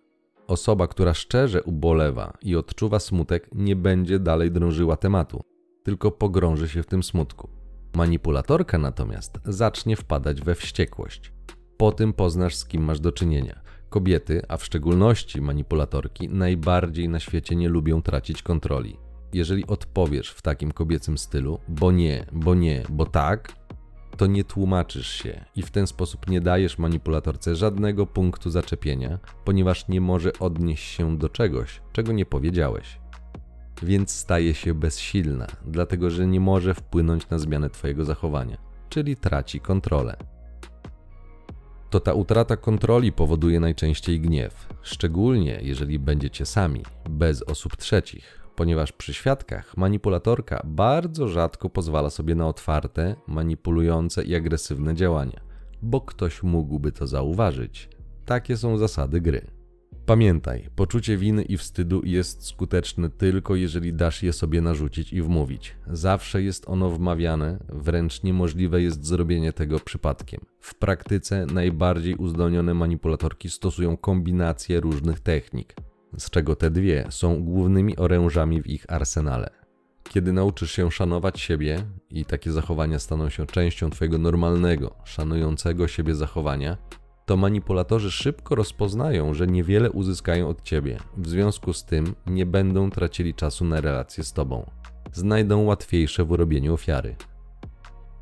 Osoba, 0.47 0.89
która 0.89 1.15
szczerze 1.15 1.63
ubolewa 1.63 2.33
i 2.43 2.57
odczuwa 2.57 2.99
smutek, 2.99 3.49
nie 3.55 3.77
będzie 3.77 4.19
dalej 4.19 4.51
drążyła 4.51 4.97
tematu, 4.97 5.41
tylko 5.83 6.11
pogrąży 6.11 6.69
się 6.69 6.83
w 6.83 6.87
tym 6.87 7.03
smutku. 7.03 7.49
Manipulatorka 7.95 8.79
natomiast 8.79 9.39
zacznie 9.45 9.97
wpadać 9.97 10.41
we 10.41 10.55
wściekłość. 10.55 11.33
Po 11.77 11.93
tym 11.93 12.13
poznasz, 12.13 12.55
z 12.55 12.65
kim 12.65 12.85
masz 12.85 13.01
do 13.01 13.13
czynienia. 13.13 13.61
Kobiety, 13.91 14.43
a 14.49 14.57
w 14.57 14.65
szczególności 14.65 15.41
manipulatorki, 15.41 16.29
najbardziej 16.29 17.09
na 17.09 17.21
świecie 17.21 17.57
nie 17.57 17.69
lubią 17.69 18.03
tracić 18.03 18.43
kontroli. 18.43 18.97
Jeżeli 19.33 19.67
odpowiesz 19.67 20.31
w 20.31 20.43
takim 20.43 20.73
kobiecym 20.73 21.19
stylu, 21.19 21.59
bo 21.69 21.93
nie, 21.93 22.27
bo 22.33 22.55
nie, 22.55 22.83
bo 22.89 23.07
tak, 23.07 23.63
to 24.16 24.27
nie 24.27 24.44
tłumaczysz 24.44 25.09
się 25.09 25.44
i 25.57 25.62
w 25.62 25.70
ten 25.70 25.87
sposób 25.87 26.31
nie 26.31 26.40
dajesz 26.40 26.79
manipulatorce 26.79 27.57
żadnego 27.57 28.07
punktu 28.07 28.50
zaczepienia, 28.50 29.18
ponieważ 29.44 29.88
nie 29.88 30.00
może 30.00 30.33
odnieść 30.38 30.85
się 30.85 31.18
do 31.18 31.29
czegoś, 31.29 31.81
czego 31.92 32.12
nie 32.12 32.27
powiedziałeś. 32.27 32.98
Więc 33.83 34.11
staje 34.11 34.55
się 34.55 34.74
bezsilna, 34.74 35.46
dlatego 35.66 36.11
że 36.11 36.27
nie 36.27 36.40
może 36.40 36.74
wpłynąć 36.74 37.29
na 37.29 37.38
zmianę 37.38 37.70
Twojego 37.70 38.05
zachowania, 38.05 38.59
czyli 38.88 39.16
traci 39.16 39.61
kontrolę. 39.61 40.16
To 41.90 42.00
ta 42.00 42.14
utrata 42.14 42.57
kontroli 42.57 43.12
powoduje 43.12 43.61
najczęściej 43.61 44.20
gniew, 44.20 44.68
szczególnie 44.83 45.59
jeżeli 45.62 45.98
będziecie 45.98 46.46
sami, 46.46 46.83
bez 47.11 47.42
osób 47.42 47.77
trzecich, 47.77 48.44
ponieważ 48.57 48.93
przy 48.93 49.14
świadkach 49.14 49.77
manipulatorka 49.77 50.62
bardzo 50.64 51.29
rzadko 51.29 51.71
pozwala 51.71 52.11
sobie 52.11 52.35
na 52.35 52.49
otwarte, 52.49 53.17
manipulujące 53.27 54.25
i 54.25 54.35
agresywne 54.35 54.95
działania, 54.95 55.40
bo 55.83 56.01
ktoś 56.01 56.43
mógłby 56.43 56.93
to 56.93 57.07
zauważyć. 57.07 57.88
Takie 58.25 58.57
są 58.57 58.79
zasady 58.79 59.21
gry. 59.21 59.47
Pamiętaj, 60.07 60.69
poczucie 60.77 61.17
winy 61.17 61.43
i 61.43 61.57
wstydu 61.57 62.03
jest 62.05 62.47
skuteczne 62.47 63.11
tylko 63.11 63.55
jeżeli 63.55 63.95
dasz 63.95 64.23
je 64.23 64.33
sobie 64.33 64.61
narzucić 64.61 65.12
i 65.12 65.23
wmówić. 65.23 65.77
Zawsze 65.87 66.43
jest 66.43 66.69
ono 66.69 66.90
wmawiane, 66.90 67.59
wręcz 67.69 68.23
niemożliwe 68.23 68.83
jest 68.83 69.05
zrobienie 69.05 69.53
tego 69.53 69.81
przypadkiem. 69.81 70.40
W 70.61 70.75
praktyce 70.75 71.47
najbardziej 71.47 72.14
uzdolnione 72.14 72.75
manipulatorki 72.75 73.51
stosują 73.51 73.97
kombinację 73.97 74.81
różnych 74.81 75.21
technik, 75.21 75.75
z 76.18 76.31
czego 76.31 76.57
te 76.57 76.70
dwie 76.70 77.07
są 77.11 77.44
głównymi 77.44 77.96
orężami 77.96 78.62
w 78.62 78.66
ich 78.66 78.92
arsenale. 78.92 79.50
Kiedy 80.09 80.33
nauczysz 80.33 80.72
się 80.72 80.90
szanować 80.90 81.40
siebie 81.40 81.85
i 82.11 82.24
takie 82.24 82.53
zachowania 82.53 82.98
staną 82.98 83.29
się 83.29 83.46
częścią 83.46 83.90
Twojego 83.90 84.18
normalnego, 84.18 84.94
szanującego 85.05 85.88
siebie 85.88 86.14
zachowania, 86.14 86.77
to 87.27 87.37
manipulatorzy 87.37 88.11
szybko 88.11 88.55
rozpoznają, 88.55 89.35
że 89.35 89.46
niewiele 89.46 89.90
uzyskają 89.90 90.48
od 90.48 90.62
Ciebie, 90.62 90.98
w 91.16 91.29
związku 91.29 91.72
z 91.72 91.85
tym 91.85 92.14
nie 92.27 92.46
będą 92.46 92.90
tracili 92.90 93.35
czasu 93.35 93.64
na 93.64 93.81
relacje 93.81 94.24
z 94.24 94.33
Tobą. 94.33 94.70
Znajdą 95.12 95.64
łatwiejsze 95.64 96.24
w 96.24 96.31
urobieniu 96.31 96.74
ofiary. 96.74 97.16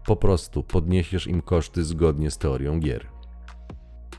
Po 0.07 0.17
prostu 0.17 0.63
podniesiesz 0.63 1.27
im 1.27 1.43
koszty 1.43 1.85
zgodnie 1.85 2.31
z 2.31 2.39
teorią 2.39 2.81
gier. 2.81 3.12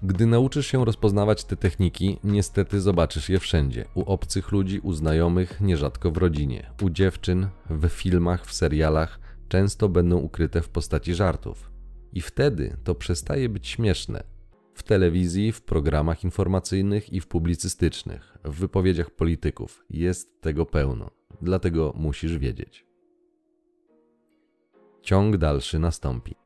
Gdy 0.05 0.25
nauczysz 0.25 0.67
się 0.67 0.85
rozpoznawać 0.85 1.43
te 1.43 1.55
techniki, 1.55 2.19
niestety 2.23 2.81
zobaczysz 2.81 3.29
je 3.29 3.39
wszędzie. 3.39 3.85
U 3.95 4.01
obcych 4.01 4.51
ludzi, 4.51 4.79
u 4.79 4.93
znajomych, 4.93 5.61
nierzadko 5.61 6.11
w 6.11 6.17
rodzinie, 6.17 6.69
u 6.81 6.89
dziewczyn, 6.89 7.47
w 7.69 7.87
filmach, 7.89 8.45
w 8.45 8.53
serialach, 8.53 9.19
często 9.47 9.89
będą 9.89 10.17
ukryte 10.17 10.61
w 10.61 10.69
postaci 10.69 11.13
żartów. 11.13 11.71
I 12.13 12.21
wtedy 12.21 12.77
to 12.83 12.95
przestaje 12.95 13.49
być 13.49 13.67
śmieszne. 13.67 14.23
W 14.73 14.83
telewizji, 14.83 15.51
w 15.51 15.61
programach 15.61 16.23
informacyjnych 16.23 17.13
i 17.13 17.19
w 17.19 17.27
publicystycznych, 17.27 18.37
w 18.43 18.59
wypowiedziach 18.59 19.11
polityków 19.11 19.85
jest 19.89 20.41
tego 20.41 20.65
pełno. 20.65 21.11
Dlatego 21.41 21.93
musisz 21.95 22.37
wiedzieć. 22.37 22.85
Ciąg 25.01 25.37
dalszy 25.37 25.79
nastąpi. 25.79 26.42